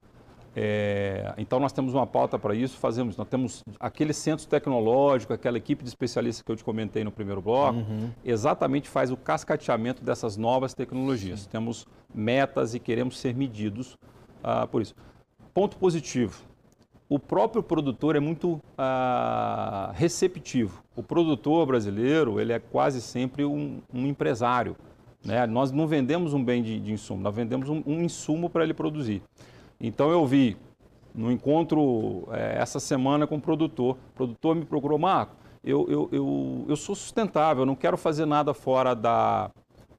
É, 0.60 1.36
então 1.38 1.60
nós 1.60 1.72
temos 1.72 1.93
uma 1.93 2.08
pauta 2.08 2.39
para 2.39 2.56
isso, 2.56 2.78
fazemos, 2.78 3.15
nós 3.15 3.28
temos 3.28 3.63
aquele 3.80 4.12
centro 4.12 4.48
tecnológico, 4.48 5.32
aquela 5.32 5.56
equipe 5.56 5.84
de 5.84 5.89
especialistas 5.89 6.41
que 6.41 6.52
eu 6.52 6.56
te 6.56 6.63
comentei 6.63 7.04
no 7.04 7.12
primeiro 7.12 7.39
bloco, 7.39 7.78
uhum. 7.78 8.10
exatamente 8.26 8.89
faz 8.89 9.12
o 9.12 9.15
cascateamento 9.15 10.04
dessas 10.04 10.36
novas 10.36 10.74
tecnologias. 10.74 11.41
Sim. 11.41 11.50
Temos 11.52 11.86
metas 12.12 12.74
e 12.74 12.80
queremos 12.80 13.20
ser 13.20 13.36
medidos 13.36 13.93
uh, 14.43 14.67
por 14.72 14.82
isso. 14.82 14.96
Ponto 15.54 15.78
positivo, 15.78 16.41
o 17.08 17.20
próprio 17.20 17.62
produtor 17.62 18.15
é 18.15 18.20
muito 18.20 18.54
uh, 18.54 19.91
receptivo. 19.93 20.84
O 20.96 21.04
produtor 21.04 21.67
brasileiro 21.67 22.39
ele 22.39 22.52
é 22.52 22.58
quase 22.58 23.00
sempre 23.00 23.46
um, 23.46 23.80
um 23.93 24.08
empresário. 24.08 24.76
Né? 25.24 25.46
Nós 25.46 25.72
não 25.72 25.86
vendemos 25.86 26.34
um 26.34 26.43
bem 26.43 26.63
de, 26.63 26.80
de 26.80 26.93
insumo, 26.93 27.22
nós 27.22 27.36
vendemos 27.36 27.70
um, 27.70 27.84
um 27.86 28.02
insumo 28.02 28.50
para 28.50 28.63
ele 28.63 28.74
produzir. 28.74 29.22
Então 29.80 30.10
eu 30.10 30.26
vi 30.26 30.58
no 31.13 31.32
encontro 31.32 32.28
é, 32.32 32.58
essa 32.60 32.80
semana 32.80 33.26
com 33.26 33.36
o 33.36 33.42
produtor, 33.42 33.98
o 34.12 34.16
produtor 34.16 34.56
me 34.56 34.66
procurou, 34.66 35.00
Marco, 35.00 35.36
eu, 35.63 35.86
eu, 35.90 36.10
eu, 36.12 36.66
eu 36.70 36.76
sou 36.76 36.96
sustentável, 36.96 37.63
eu 37.63 37.66
não 37.66 37.76
quero 37.76 37.98
fazer 37.98 38.26
nada 38.26 38.54
fora 38.54 38.94
da, 38.94 39.50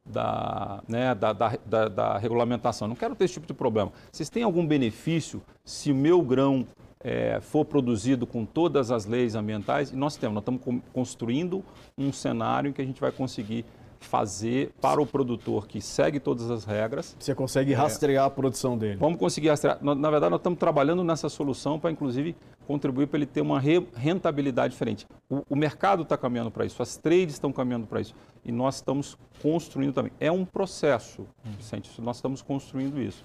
da, 0.05 0.83
né, 0.88 1.14
da, 1.14 1.33
da, 1.33 1.59
da, 1.67 1.88
da, 1.88 2.19
regulamentação, 2.19 2.88
não 2.88 2.97
quero 2.97 3.14
ter 3.14 3.25
esse 3.25 3.35
tipo 3.35 3.47
de 3.47 3.55
problema. 3.55 3.93
Vocês 4.11 4.31
têm 4.31 4.43
algum 4.43 4.67
benefício 4.67 5.43
se 5.64 5.93
o 5.93 5.95
meu 5.95 6.23
grão 6.23 6.67
é, 7.01 7.41
for 7.41 7.64
produzido 7.64 8.27
com 8.27 8.45
todas 8.45 8.91
as 8.91 9.05
leis 9.05 9.35
ambientais? 9.35 9.91
E 9.91 9.97
nós 9.97 10.17
temos, 10.17 10.35
nós 10.35 10.43
estamos 10.43 10.83
construindo 10.93 11.64
um 11.97 12.12
cenário 12.12 12.71
em 12.71 12.73
que 12.73 12.81
a 12.81 12.85
gente 12.85 13.01
vai 13.01 13.12
conseguir 13.12 13.64
fazer 14.00 14.72
para 14.80 15.00
o 15.00 15.06
produtor 15.06 15.66
que 15.66 15.80
segue 15.80 16.20
todas 16.20 16.50
as 16.50 16.64
regras. 16.64 17.16
Você 17.18 17.34
consegue 17.34 17.72
rastrear 17.72 18.24
é, 18.24 18.26
a 18.26 18.30
produção 18.30 18.76
dele. 18.76 18.96
Vamos 18.96 19.18
conseguir 19.18 19.48
rastrear. 19.48 19.78
Na, 19.82 19.94
na, 19.94 20.11
verdade, 20.11 20.30
nós 20.30 20.40
estamos 20.40 20.58
trabalhando 20.58 21.02
nessa 21.04 21.28
solução 21.28 21.78
para, 21.78 21.90
inclusive, 21.90 22.37
contribuir 22.66 23.06
para 23.06 23.18
ele 23.18 23.26
ter 23.26 23.40
uma 23.40 23.61
rentabilidade 23.61 24.72
diferente. 24.72 25.06
O, 25.28 25.42
o 25.50 25.56
mercado 25.56 26.02
está 26.02 26.16
caminhando 26.16 26.50
para 26.50 26.64
isso, 26.64 26.82
as 26.82 26.96
trades 26.96 27.34
estão 27.34 27.52
caminhando 27.52 27.87
para 27.87 28.00
isso. 28.00 28.14
E 28.44 28.52
nós 28.52 28.76
estamos 28.76 29.18
construindo 29.42 29.92
também. 29.92 30.12
É 30.20 30.30
um 30.30 30.44
processo, 30.44 31.26
Vicente, 31.56 31.90
nós 32.00 32.16
estamos 32.16 32.40
construindo 32.40 33.00
isso. 33.00 33.24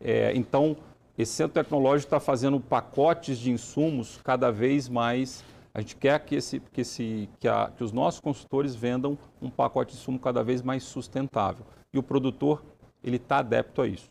É, 0.00 0.32
então, 0.34 0.76
esse 1.16 1.32
centro 1.32 1.54
tecnológico 1.62 2.06
está 2.06 2.20
fazendo 2.20 2.58
pacotes 2.58 3.38
de 3.38 3.50
insumos 3.50 4.18
cada 4.24 4.50
vez 4.50 4.88
mais 4.88 5.44
a 5.74 5.80
gente 5.80 5.96
quer 5.96 6.18
que, 6.20 6.34
esse, 6.34 6.60
que, 6.60 6.82
esse, 6.82 7.28
que, 7.40 7.48
a, 7.48 7.70
que 7.74 7.82
os 7.82 7.92
nossos 7.92 8.20
consultores 8.20 8.74
vendam 8.74 9.16
um 9.40 9.48
pacote 9.48 9.94
de 9.94 10.00
sumo 10.00 10.18
cada 10.18 10.42
vez 10.42 10.60
mais 10.60 10.82
sustentável. 10.82 11.64
E 11.92 11.98
o 11.98 12.02
produtor, 12.02 12.62
ele 13.02 13.16
está 13.16 13.38
adepto 13.38 13.80
a 13.80 13.86
isso. 13.86 14.10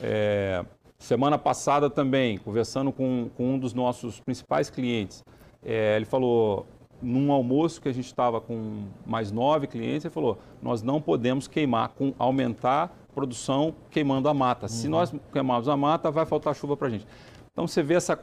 É, 0.00 0.64
semana 0.98 1.36
passada 1.36 1.90
também, 1.90 2.38
conversando 2.38 2.92
com, 2.92 3.28
com, 3.36 3.54
um 3.54 3.58
dos 3.58 3.74
nossos 3.74 4.20
principais 4.20 4.70
clientes, 4.70 5.24
é, 5.64 5.96
ele 5.96 6.04
falou, 6.04 6.66
num 7.00 7.32
almoço 7.32 7.80
que 7.80 7.88
a 7.88 7.92
gente 7.92 8.06
estava 8.06 8.40
com 8.40 8.84
mais 9.04 9.32
nove 9.32 9.66
clientes, 9.66 10.04
ele 10.04 10.14
falou, 10.14 10.38
nós 10.62 10.82
não 10.82 11.00
podemos 11.00 11.48
queimar, 11.48 11.88
com, 11.90 12.14
aumentar 12.16 12.84
a 12.84 13.12
produção 13.12 13.74
queimando 13.90 14.28
a 14.28 14.34
mata. 14.34 14.66
Uhum. 14.66 14.68
Se 14.68 14.88
nós 14.88 15.12
queimarmos 15.32 15.68
a 15.68 15.76
mata, 15.76 16.12
vai 16.12 16.24
faltar 16.24 16.54
chuva 16.54 16.76
para 16.76 16.86
a 16.86 16.90
gente. 16.90 17.06
Então 17.52 17.66
você 17.66 17.82
vê 17.82 17.94
essa 17.94 18.18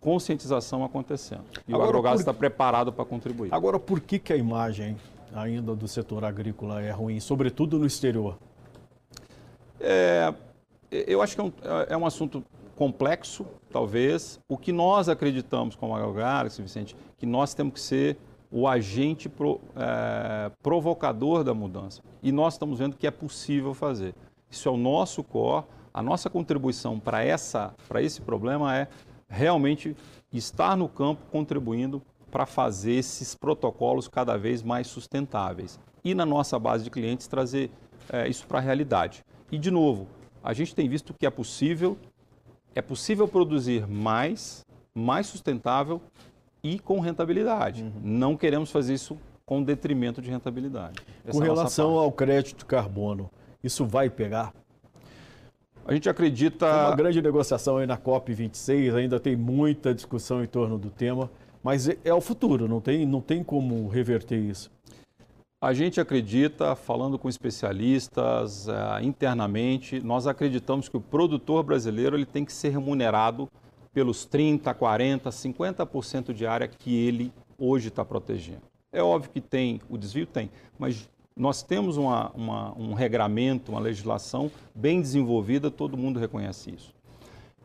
conscientização 0.00 0.82
acontecendo. 0.82 1.44
E 1.68 1.72
Agora, 1.72 1.86
o 1.86 1.88
agrogás 1.88 2.14
por... 2.14 2.20
está 2.20 2.34
preparado 2.34 2.92
para 2.92 3.04
contribuir. 3.04 3.52
Agora, 3.52 3.78
por 3.78 4.00
que, 4.00 4.18
que 4.18 4.32
a 4.32 4.36
imagem 4.36 4.96
ainda 5.34 5.74
do 5.76 5.86
setor 5.86 6.24
agrícola 6.24 6.80
é 6.80 6.90
ruim, 6.90 7.20
sobretudo 7.20 7.78
no 7.78 7.86
exterior? 7.86 8.38
É, 9.78 10.32
eu 10.90 11.20
acho 11.20 11.34
que 11.34 11.40
é 11.40 11.44
um, 11.44 11.52
é 11.88 11.96
um 11.96 12.06
assunto 12.06 12.42
complexo, 12.74 13.46
talvez. 13.70 14.40
O 14.48 14.56
que 14.56 14.72
nós 14.72 15.10
acreditamos 15.10 15.76
como 15.76 15.94
agrogás, 15.94 16.56
Vicente, 16.58 16.96
que 17.18 17.26
nós 17.26 17.52
temos 17.52 17.74
que 17.74 17.80
ser 17.80 18.16
o 18.50 18.66
agente 18.66 19.28
pro, 19.28 19.60
é, 19.76 20.50
provocador 20.62 21.44
da 21.44 21.52
mudança. 21.52 22.02
E 22.22 22.32
nós 22.32 22.54
estamos 22.54 22.78
vendo 22.78 22.96
que 22.96 23.06
é 23.06 23.10
possível 23.10 23.74
fazer. 23.74 24.14
Isso 24.50 24.68
é 24.68 24.72
o 24.72 24.78
nosso 24.78 25.22
core 25.22 25.66
a 25.92 26.02
nossa 26.02 26.30
contribuição 26.30 26.98
para 26.98 27.24
esse 27.24 28.20
problema 28.20 28.76
é 28.76 28.88
realmente 29.28 29.96
estar 30.32 30.76
no 30.76 30.88
campo 30.88 31.22
contribuindo 31.30 32.02
para 32.30 32.46
fazer 32.46 32.92
esses 32.92 33.34
protocolos 33.34 34.08
cada 34.08 34.36
vez 34.36 34.62
mais 34.62 34.86
sustentáveis. 34.86 35.80
E 36.04 36.14
na 36.14 36.24
nossa 36.24 36.58
base 36.58 36.84
de 36.84 36.90
clientes 36.90 37.26
trazer 37.26 37.70
é, 38.12 38.28
isso 38.28 38.46
para 38.46 38.58
a 38.58 38.62
realidade. 38.62 39.24
E, 39.50 39.58
de 39.58 39.70
novo, 39.70 40.06
a 40.42 40.52
gente 40.52 40.74
tem 40.74 40.88
visto 40.88 41.12
que 41.12 41.26
é 41.26 41.30
possível, 41.30 41.98
é 42.74 42.80
possível 42.80 43.26
produzir 43.26 43.86
mais, 43.86 44.64
mais 44.94 45.26
sustentável 45.26 46.00
e 46.62 46.78
com 46.78 47.00
rentabilidade. 47.00 47.82
Uhum. 47.82 47.92
Não 48.02 48.36
queremos 48.36 48.70
fazer 48.70 48.94
isso 48.94 49.18
com 49.44 49.62
detrimento 49.62 50.22
de 50.22 50.30
rentabilidade. 50.30 51.00
Essa 51.24 51.36
com 51.36 51.44
é 51.44 51.48
relação 51.48 51.98
ao 51.98 52.12
crédito 52.12 52.64
carbono, 52.64 53.28
isso 53.62 53.84
vai 53.84 54.08
pegar? 54.08 54.54
A 55.84 55.92
gente 55.92 56.08
acredita. 56.08 56.66
Tem 56.66 56.86
uma 56.86 56.96
grande 56.96 57.22
negociação 57.22 57.78
aí 57.78 57.86
na 57.86 57.96
COP26, 57.96 58.94
ainda 58.94 59.18
tem 59.18 59.36
muita 59.36 59.94
discussão 59.94 60.42
em 60.42 60.46
torno 60.46 60.78
do 60.78 60.90
tema, 60.90 61.30
mas 61.62 61.88
é, 61.88 61.96
é 62.04 62.14
o 62.14 62.20
futuro, 62.20 62.68
não 62.68 62.80
tem, 62.80 63.06
não 63.06 63.20
tem 63.20 63.42
como 63.42 63.88
reverter 63.88 64.38
isso. 64.38 64.70
A 65.62 65.74
gente 65.74 66.00
acredita, 66.00 66.74
falando 66.74 67.18
com 67.18 67.28
especialistas 67.28 68.66
uh, 68.66 69.02
internamente, 69.02 70.00
nós 70.00 70.26
acreditamos 70.26 70.88
que 70.88 70.96
o 70.96 71.00
produtor 71.02 71.62
brasileiro 71.62 72.16
ele 72.16 72.24
tem 72.24 72.46
que 72.46 72.52
ser 72.52 72.70
remunerado 72.70 73.46
pelos 73.92 74.24
30, 74.24 74.72
40, 74.72 75.28
50% 75.28 76.32
de 76.32 76.46
área 76.46 76.66
que 76.66 76.96
ele 76.96 77.30
hoje 77.58 77.88
está 77.88 78.02
protegendo. 78.02 78.62
É 78.90 79.02
óbvio 79.02 79.30
que 79.30 79.40
tem, 79.40 79.82
o 79.90 79.98
desvio 79.98 80.26
tem, 80.26 80.50
mas 80.78 81.08
nós 81.36 81.62
temos 81.62 81.96
uma, 81.96 82.30
uma, 82.30 82.78
um 82.78 82.94
regramento, 82.94 83.72
uma 83.72 83.80
legislação 83.80 84.50
bem 84.74 85.00
desenvolvida, 85.00 85.70
todo 85.70 85.96
mundo 85.96 86.18
reconhece 86.18 86.70
isso. 86.70 86.94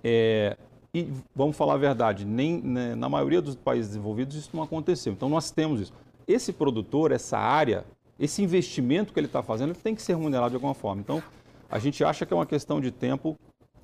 É, 0.04 0.58
e 0.94 1.12
vamos 1.36 1.58
falar 1.58 1.74
a 1.74 1.78
verdade, 1.78 2.26
nem 2.26 2.62
né, 2.62 2.96
na 2.96 3.10
maioria 3.10 3.42
dos 3.42 3.56
países 3.56 3.88
desenvolvidos 3.88 4.36
isso 4.36 4.52
não 4.54 4.64
aconteceu. 4.64 5.12
Então 5.12 5.28
nós 5.28 5.52
temos 5.52 5.82
isso. 5.82 5.94
Esse 6.28 6.54
produtor, 6.54 7.12
essa 7.12 7.38
área, 7.38 7.86
esse 8.18 8.42
investimento 8.42 9.12
que 9.12 9.20
ele 9.20 9.28
está 9.28 9.44
fazendo, 9.44 9.72
ele 9.72 9.80
tem 9.80 9.94
que 9.94 10.02
ser 10.02 10.16
remunerado 10.16 10.52
de 10.52 10.56
alguma 10.56 10.74
forma. 10.74 11.02
Então 11.02 11.22
a 11.70 11.80
gente 11.80 12.04
acha 12.04 12.26
que 12.26 12.34
é 12.34 12.36
uma 12.38 12.46
questão 12.46 12.80
de 12.80 12.92
tempo 12.92 13.36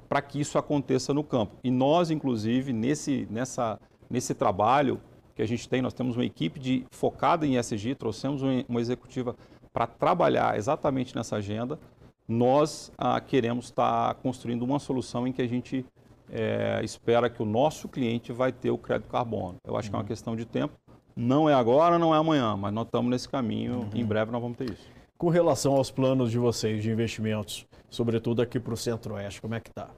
para 0.07 0.21
que 0.21 0.39
isso 0.39 0.57
aconteça 0.57 1.13
no 1.13 1.23
campo. 1.23 1.55
E 1.63 1.71
nós, 1.71 2.11
inclusive, 2.11 2.71
nesse, 2.71 3.27
nessa, 3.29 3.79
nesse 4.09 4.33
trabalho 4.33 5.01
que 5.35 5.41
a 5.41 5.45
gente 5.45 5.67
tem, 5.67 5.81
nós 5.81 5.93
temos 5.93 6.15
uma 6.15 6.25
equipe 6.25 6.59
de, 6.59 6.85
focada 6.91 7.47
em 7.47 7.57
ESG, 7.57 7.95
trouxemos 7.95 8.41
uma, 8.41 8.63
uma 8.69 8.81
executiva 8.81 9.35
para 9.73 9.87
trabalhar 9.87 10.57
exatamente 10.57 11.15
nessa 11.15 11.37
agenda, 11.37 11.79
nós 12.27 12.91
ah, 12.97 13.19
queremos 13.19 13.65
estar 13.65 14.09
tá 14.09 14.13
construindo 14.13 14.63
uma 14.63 14.79
solução 14.79 15.27
em 15.27 15.33
que 15.33 15.41
a 15.41 15.47
gente 15.47 15.85
é, 16.31 16.81
espera 16.83 17.29
que 17.29 17.41
o 17.41 17.45
nosso 17.45 17.89
cliente 17.89 18.31
vai 18.31 18.51
ter 18.51 18.71
o 18.71 18.77
crédito 18.77 19.09
carbono. 19.09 19.57
Eu 19.65 19.75
acho 19.75 19.87
uhum. 19.87 19.91
que 19.91 19.95
é 19.95 19.97
uma 19.97 20.03
uhum. 20.03 20.07
questão 20.07 20.35
de 20.35 20.45
tempo. 20.45 20.73
Não 21.15 21.49
é 21.49 21.53
agora, 21.53 21.99
não 21.99 22.15
é 22.15 22.17
amanhã, 22.17 22.55
mas 22.55 22.73
nós 22.73 22.85
estamos 22.85 23.11
nesse 23.11 23.27
caminho. 23.27 23.81
Uhum. 23.81 23.89
Em 23.93 24.05
breve 24.05 24.31
nós 24.31 24.41
vamos 24.41 24.57
ter 24.57 24.71
isso. 24.71 24.89
Com 25.17 25.29
relação 25.29 25.73
aos 25.73 25.91
planos 25.91 26.31
de 26.31 26.39
vocês 26.39 26.81
de 26.81 26.89
investimentos, 26.89 27.67
sobretudo 27.89 28.41
aqui 28.41 28.59
para 28.59 28.73
o 28.73 28.77
Centro-Oeste, 28.77 29.41
como 29.41 29.53
é 29.53 29.59
que 29.59 29.69
está? 29.69 29.89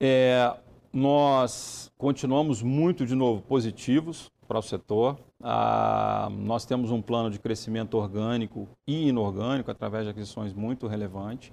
É, 0.00 0.52
nós 0.92 1.92
continuamos 1.96 2.62
muito, 2.62 3.06
de 3.06 3.14
novo, 3.14 3.42
positivos 3.42 4.32
para 4.54 4.60
o 4.60 4.62
setor. 4.62 5.18
Ah, 5.42 6.28
nós 6.30 6.64
temos 6.64 6.92
um 6.92 7.02
plano 7.02 7.28
de 7.28 7.40
crescimento 7.40 7.94
orgânico 7.94 8.68
e 8.86 9.08
inorgânico 9.08 9.68
através 9.68 10.04
de 10.04 10.10
aquisições 10.10 10.52
muito 10.52 10.86
relevante. 10.86 11.52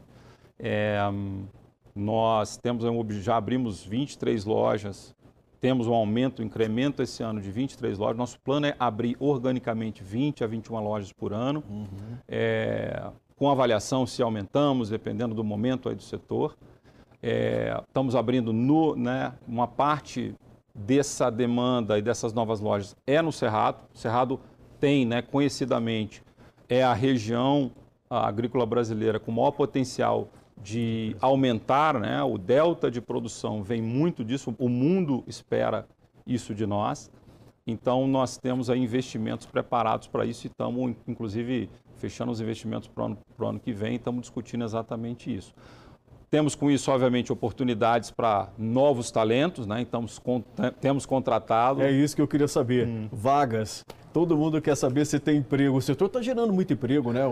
É, 0.59 0.99
nós 1.95 2.57
temos 2.57 2.85
já 3.23 3.37
abrimos 3.37 3.83
23 3.83 4.45
lojas, 4.45 5.15
temos 5.59 5.87
um 5.87 5.93
aumento, 5.95 6.43
um 6.43 6.45
incremento 6.45 7.01
esse 7.01 7.23
ano 7.23 7.41
de 7.41 7.51
23 7.51 7.97
lojas. 7.97 8.17
Nosso 8.17 8.39
plano 8.39 8.67
é 8.67 8.75
abrir 8.77 9.17
organicamente 9.19 10.03
20 10.03 10.43
a 10.43 10.47
21 10.47 10.79
lojas 10.79 11.11
por 11.11 11.33
ano, 11.33 11.63
uhum. 11.67 11.87
é, 12.27 13.09
com 13.35 13.49
avaliação 13.49 14.05
se 14.05 14.21
aumentamos, 14.21 14.89
dependendo 14.89 15.33
do 15.33 15.43
momento 15.43 15.89
aí 15.89 15.95
do 15.95 16.03
setor. 16.03 16.55
É, 17.23 17.81
estamos 17.87 18.15
abrindo 18.15 18.53
no, 18.53 18.95
né, 18.95 19.33
uma 19.47 19.67
parte 19.67 20.35
dessa 20.73 21.29
demanda 21.29 21.97
e 21.97 22.01
dessas 22.01 22.33
novas 22.33 22.59
lojas 22.59 22.95
é 23.05 23.21
no 23.21 23.31
Cerrado. 23.31 23.79
O 23.93 23.97
Cerrado 23.97 24.39
tem, 24.79 25.05
né, 25.05 25.21
conhecidamente, 25.21 26.23
é 26.67 26.83
a 26.83 26.93
região 26.93 27.71
agrícola 28.09 28.65
brasileira 28.65 29.19
com 29.19 29.31
maior 29.31 29.51
potencial 29.51 30.27
de 30.61 31.15
aumentar, 31.19 31.99
né? 31.99 32.21
o 32.23 32.37
delta 32.37 32.91
de 32.91 33.01
produção 33.01 33.63
vem 33.63 33.81
muito 33.81 34.23
disso, 34.23 34.53
o 34.59 34.69
mundo 34.69 35.23
espera 35.25 35.87
isso 36.25 36.53
de 36.53 36.65
nós. 36.65 37.09
Então, 37.65 38.07
nós 38.07 38.37
temos 38.37 38.69
aí 38.69 38.79
investimentos 38.79 39.45
preparados 39.45 40.07
para 40.07 40.25
isso 40.25 40.45
e 40.45 40.49
estamos, 40.49 40.95
inclusive, 41.07 41.69
fechando 41.95 42.31
os 42.31 42.41
investimentos 42.41 42.87
para 42.87 43.03
o 43.03 43.05
ano, 43.05 43.17
ano 43.39 43.59
que 43.59 43.71
vem, 43.71 43.95
estamos 43.95 44.21
discutindo 44.21 44.63
exatamente 44.63 45.33
isso. 45.33 45.53
Temos 46.31 46.55
com 46.55 46.71
isso, 46.71 46.89
obviamente, 46.89 47.29
oportunidades 47.33 48.09
para 48.09 48.47
novos 48.57 49.11
talentos, 49.11 49.67
né? 49.67 49.81
Então, 49.81 50.05
temos 50.79 51.05
contratado. 51.05 51.81
É 51.81 51.91
isso 51.91 52.15
que 52.15 52.21
eu 52.21 52.27
queria 52.27 52.47
saber. 52.47 52.87
Hum. 52.87 53.09
Vagas. 53.11 53.83
Todo 54.13 54.37
mundo 54.37 54.61
quer 54.61 54.77
saber 54.77 55.05
se 55.05 55.19
tem 55.19 55.39
emprego. 55.39 55.75
O 55.75 55.81
setor 55.81 56.05
está 56.05 56.21
gerando 56.21 56.53
muito 56.53 56.71
emprego, 56.71 57.11
né? 57.11 57.23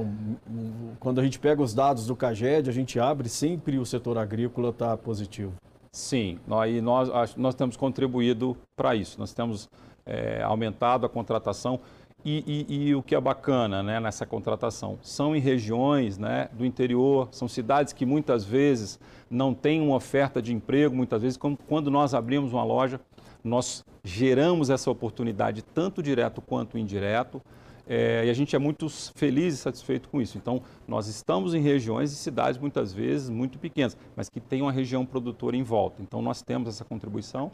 Quando 1.00 1.22
a 1.22 1.24
gente 1.24 1.40
pega 1.40 1.62
os 1.62 1.74
dados 1.74 2.08
do 2.08 2.14
CAGED, 2.14 2.70
a 2.70 2.74
gente 2.74 3.00
abre, 3.00 3.30
sempre 3.30 3.78
o 3.78 3.86
setor 3.86 4.18
agrícola 4.18 4.70
está 4.72 4.98
positivo. 4.98 5.54
Sim, 5.94 6.38
nós, 6.46 6.84
nós, 6.84 7.36
nós 7.38 7.56
temos 7.56 7.78
contribuído 7.78 8.58
para 8.76 8.96
isso. 8.96 9.18
Nós 9.18 9.34
temos 9.34 9.70
é, 10.06 10.42
aumentado 10.44 11.06
a 11.06 11.10
contratação. 11.10 11.80
E, 12.24 12.66
e, 12.68 12.88
e, 12.90 12.96
o 12.96 13.02
que 13.02 13.16
é 13.16 13.22
bacana 13.22 13.82
né, 13.82 14.00
nessa 14.00 14.26
contratação? 14.26 15.00
São 15.02 15.34
em 15.34 15.40
regiões 15.40 16.18
né, 16.18 16.50
do 16.52 16.66
interior, 16.66 17.30
são 17.32 17.48
cidades 17.48 17.94
que 17.94 18.06
muitas 18.06 18.44
vezes 18.44 19.00
não 19.30 19.54
têm 19.54 19.82
uma 19.82 19.96
oferta 19.96 20.42
de 20.42 20.54
emprego, 20.54 20.94
muitas 20.94 21.22
vezes, 21.22 21.40
quando 21.68 21.90
nós 21.90 22.14
abrimos 22.14 22.52
uma 22.52 22.64
loja, 22.64 23.00
nós 23.42 23.86
geramos 24.04 24.70
essa 24.70 24.92
oportunidade 24.92 25.62
tanto 25.62 26.04
direto 26.04 26.42
quanto 26.42 26.78
indireto. 26.78 27.42
É, 27.88 28.24
e 28.26 28.30
a 28.30 28.34
gente 28.34 28.56
é 28.56 28.60
muito 28.60 28.88
feliz 29.16 29.56
e 29.56 29.58
satisfeito 29.58 30.10
com 30.10 30.22
isso. 30.22 30.38
Então, 30.38 30.62
nós 30.88 31.08
estamos 31.08 31.56
em 31.56 31.62
regiões 31.62 32.12
e 32.12 32.16
cidades 32.16 32.60
muitas 32.60 32.94
vezes 32.94 33.30
muito 33.30 33.58
pequenas, 33.58 33.98
mas 34.16 34.30
que 34.30 34.40
tem 34.40 34.62
uma 34.62 34.72
região 34.72 35.04
produtora 35.06 35.58
em 35.58 35.64
volta. 35.64 36.02
Então, 36.02 36.22
nós 36.22 36.42
temos 36.44 36.70
essa 36.70 36.86
contribuição. 36.86 37.52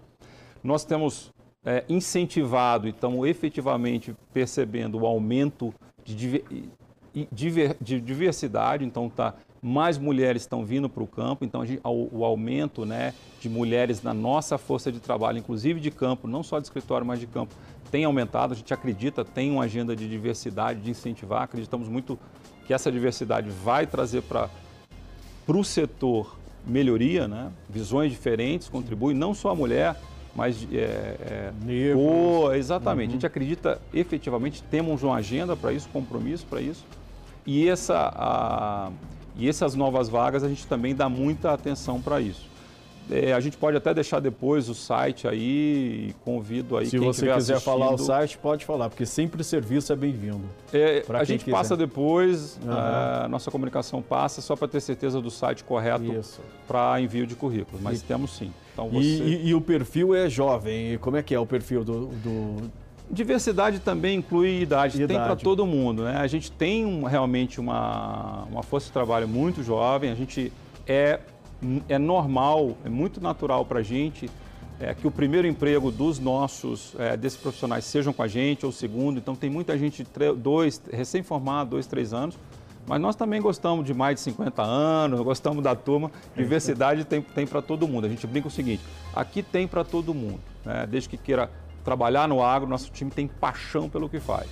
Nós 0.62 0.84
temos 0.84 1.32
é, 1.66 1.84
incentivado 1.90 2.88
e 2.88 2.92
estamos 2.92 3.28
efetivamente 3.28 4.16
percebendo 4.32 5.00
o 5.00 5.06
aumento 5.06 5.74
de, 6.04 6.44
diver, 7.32 7.76
de 7.82 8.00
diversidade, 8.00 8.86
então 8.86 9.10
tá, 9.10 9.34
mais 9.62 9.98
mulheres 9.98 10.44
estão 10.44 10.64
vindo 10.64 10.88
para 10.88 11.02
o 11.02 11.08
campo, 11.08 11.44
então 11.44 11.66
gente, 11.66 11.82
o, 11.84 12.20
o, 12.20 12.24
aumento 12.24 12.86
né, 12.86 13.16
de 13.42 13.50
mulheres 13.50 14.04
na 14.04 14.14
nossa 14.14 14.60
força 14.60 14.92
de 14.92 15.00
trabalho, 15.00 15.40
inclusive 15.40 15.80
de 15.80 15.90
campo, 15.90 16.28
não 16.28 16.44
só 16.44 16.60
de 16.60 16.66
escritório, 16.66 17.06
mas 17.06 17.20
de 17.20 17.26
campo, 17.26 17.56
tem 17.90 18.06
aumentado. 18.06 18.54
A 18.54 18.56
gente 18.56 18.72
acredita, 18.74 19.26
tem 19.26 19.52
uma 19.52 19.64
agenda 19.64 19.96
de 19.96 20.08
diversidade, 20.08 20.82
de 20.82 20.92
incentivar, 20.92 21.44
acreditamos 21.44 21.88
muito 21.88 22.20
que 22.68 22.74
essa 22.74 22.92
diversidade 22.92 23.50
vai 23.50 23.88
trazer 23.88 24.22
para 24.22 24.50
o 25.48 25.64
setor 25.64 26.38
melhoria, 26.66 27.28
né? 27.28 27.52
visões 27.68 28.12
diferentes, 28.12 28.70
contribui 28.70 29.14
não 29.16 29.34
só 29.34 29.50
a 29.50 29.56
mulher, 29.56 29.96
mais 30.36 30.68
é, 30.72 31.52
é, 31.68 31.96
oh, 31.96 32.52
exatamente. 32.52 33.08
Uhum. 33.08 33.12
A 33.12 33.14
gente 33.14 33.26
acredita 33.26 33.82
efetivamente, 33.94 34.62
temos 34.64 35.02
uma 35.02 35.16
agenda 35.16 35.56
para 35.56 35.72
isso, 35.72 35.88
compromisso 35.90 36.46
para 36.46 36.62
isso. 36.62 36.86
E, 37.46 37.70
essa, 37.70 38.12
a, 38.14 38.92
e 39.38 39.48
essas 39.48 39.76
novas 39.76 40.10
vagas 40.10 40.44
a 40.44 40.50
gente 40.50 40.68
também 40.68 40.94
dá 40.94 41.08
muita 41.08 41.54
atenção 41.54 42.02
para 42.02 42.20
isso. 42.20 42.55
É, 43.10 43.34
a 43.34 43.40
gente 43.40 43.56
pode 43.56 43.78
até 43.78 43.94
deixar 43.94 44.20
depois 44.20 44.68
o 44.68 44.74
site 44.74 45.28
aí 45.28 46.10
e 46.10 46.16
convido 46.24 46.76
aí 46.76 46.88
Se 46.88 46.98
você 46.98 47.28
quiser 47.32 47.54
assistindo. 47.54 47.60
falar 47.60 47.94
o 47.94 47.98
site, 47.98 48.38
pode 48.38 48.66
falar, 48.66 48.90
porque 48.90 49.06
sempre 49.06 49.42
o 49.42 49.44
serviço 49.44 49.94
é 49.94 49.96
bem-vindo. 49.96 50.44
É, 50.74 51.04
a 51.10 51.24
gente 51.24 51.46
quiser. 51.46 51.56
passa 51.56 51.78
depois, 51.78 52.60
uhum. 52.64 52.72
a 52.72 53.28
nossa 53.30 53.52
comunicação 53.52 54.02
passa, 54.02 54.42
só 54.42 54.56
para 54.56 54.68
ter 54.68 54.82
certeza 54.82 55.22
do 55.22 55.30
site 55.30 55.64
correto 55.64 56.22
para 56.68 57.00
envio 57.00 57.28
de 57.28 57.36
currículo, 57.36 57.80
mas 57.82 58.02
e, 58.02 58.04
temos 58.04 58.36
sim. 58.36 58.52
Então 58.74 58.90
você... 58.90 59.06
e, 59.06 59.22
e, 59.22 59.48
e, 59.50 59.56
o 59.56 59.62
perfil 59.62 60.16
é 60.16 60.28
jovem. 60.28 60.94
E 60.94 60.98
como 60.98 61.16
é 61.16 61.24
que 61.24 61.34
é 61.34 61.40
o 61.40 61.46
perfil 61.46 61.84
do, 61.84 62.08
do... 62.08 62.72
Diversidade 63.10 63.80
também 63.80 64.18
inclui 64.18 64.62
idade, 64.62 64.98
idade. 64.98 65.14
tem 65.14 65.18
para 65.24 65.36
todo 65.36 65.66
mundo. 65.66 66.04
Né? 66.04 66.18
A 66.18 66.28
gente 66.28 66.52
tem 66.52 66.86
um, 66.86 67.04
realmente 67.04 67.60
uma, 67.60 68.46
uma 68.52 68.64
força 68.64 68.88
de 68.88 68.94
trabalho 68.94 69.28
muito 69.28 69.64
jovem, 69.64 70.12
a 70.12 70.16
gente 70.16 70.52
é, 70.88 71.20
é 71.88 71.98
normal, 71.98 72.78
é 72.86 72.90
muito 72.90 73.22
natural 73.22 73.66
para 73.66 73.80
a 73.80 73.84
gente 73.84 74.30
é, 74.80 74.94
que 74.94 75.08
o 75.08 75.12
primeiro 75.12 75.48
emprego 75.48 75.92
dos 75.92 76.20
nossos, 76.20 76.96
é, 77.00 77.16
desses 77.16 77.40
profissionais 77.40 77.86
sejam 77.86 78.12
com 78.12 78.22
a 78.22 78.28
gente, 78.28 78.66
ou 78.66 78.70
o 78.70 78.74
segundo. 78.74 79.18
Então 79.18 79.36
tem 79.36 79.50
muita 79.50 79.78
gente, 79.78 80.06
dois, 80.38 80.82
recém-formado, 80.92 81.72
dois, 81.72 81.88
três 81.88 82.14
anos, 82.14 82.38
mas 82.88 83.02
nós 83.02 83.16
também 83.16 83.42
gostamos 83.42 83.86
de 83.86 83.94
mais 83.94 84.16
de 84.16 84.22
50 84.22 84.62
anos, 84.62 85.20
gostamos 85.22 85.64
da 85.64 85.76
turma. 85.76 86.12
Diversidade 86.36 87.04
tem, 87.06 87.22
tem 87.22 87.48
para 87.48 87.62
todo 87.62 87.88
mundo. 87.88 88.06
A 88.06 88.10
gente 88.10 88.28
brinca 88.28 88.48
o 88.48 88.52
seguinte: 88.52 88.84
aqui 89.16 89.42
tem 89.42 89.68
para 89.68 89.84
todo 89.84 90.14
mundo. 90.14 90.40
Né? 90.64 90.86
Desde 90.88 91.10
que 91.10 91.18
queira 91.18 91.50
trabalhar 91.84 92.28
no 92.28 92.44
agro, 92.44 92.68
nosso 92.68 92.92
time 92.92 93.10
tem 93.10 93.28
paixão 93.28 93.90
pelo 93.90 94.08
que 94.10 94.20
faz. 94.20 94.48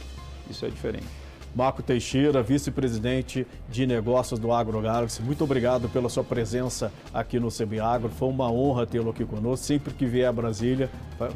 Isso 0.50 0.66
é 0.66 0.70
diferente. 0.70 1.23
Marco 1.56 1.84
Teixeira, 1.84 2.42
vice-presidente 2.42 3.46
de 3.70 3.86
negócios 3.86 4.40
do 4.40 4.52
AgroGalaxy, 4.52 5.22
muito 5.22 5.44
obrigado 5.44 5.88
pela 5.90 6.10
sua 6.10 6.24
presença 6.24 6.92
aqui 7.14 7.40
no 7.40 7.50
CBAgro. 7.50 8.10
Foi 8.10 8.30
uma 8.30 8.52
honra 8.52 8.86
tê-lo 8.86 9.12
aqui 9.12 9.26
conosco. 9.26 9.66
Sempre 9.66 9.94
que 9.94 10.06
vier 10.06 10.28
a 10.28 10.32
Brasília, 10.32 10.90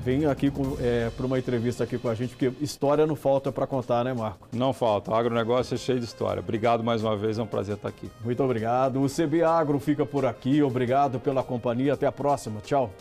venha 0.03 0.31
aqui 0.31 0.51
é, 0.79 1.09
para 1.15 1.25
uma 1.25 1.37
entrevista 1.37 1.83
aqui 1.83 1.97
com 1.97 2.09
a 2.09 2.15
gente, 2.15 2.29
porque 2.35 2.51
história 2.61 3.05
não 3.05 3.15
falta 3.15 3.51
para 3.51 3.67
contar, 3.67 4.03
né, 4.03 4.13
Marco? 4.13 4.47
Não 4.51 4.73
falta. 4.73 5.11
O 5.11 5.15
agronegócio 5.15 5.75
é 5.75 5.77
cheio 5.77 5.99
de 5.99 6.05
história. 6.05 6.39
Obrigado 6.39 6.83
mais 6.83 7.03
uma 7.03 7.15
vez, 7.15 7.37
é 7.37 7.43
um 7.43 7.47
prazer 7.47 7.75
estar 7.75 7.89
aqui. 7.89 8.09
Muito 8.23 8.43
obrigado. 8.43 9.01
O 9.01 9.07
CBAgro 9.07 9.79
fica 9.79 10.05
por 10.05 10.25
aqui. 10.25 10.61
Obrigado 10.61 11.19
pela 11.19 11.43
companhia. 11.43 11.93
Até 11.93 12.07
a 12.07 12.11
próxima. 12.11 12.59
Tchau. 12.61 12.91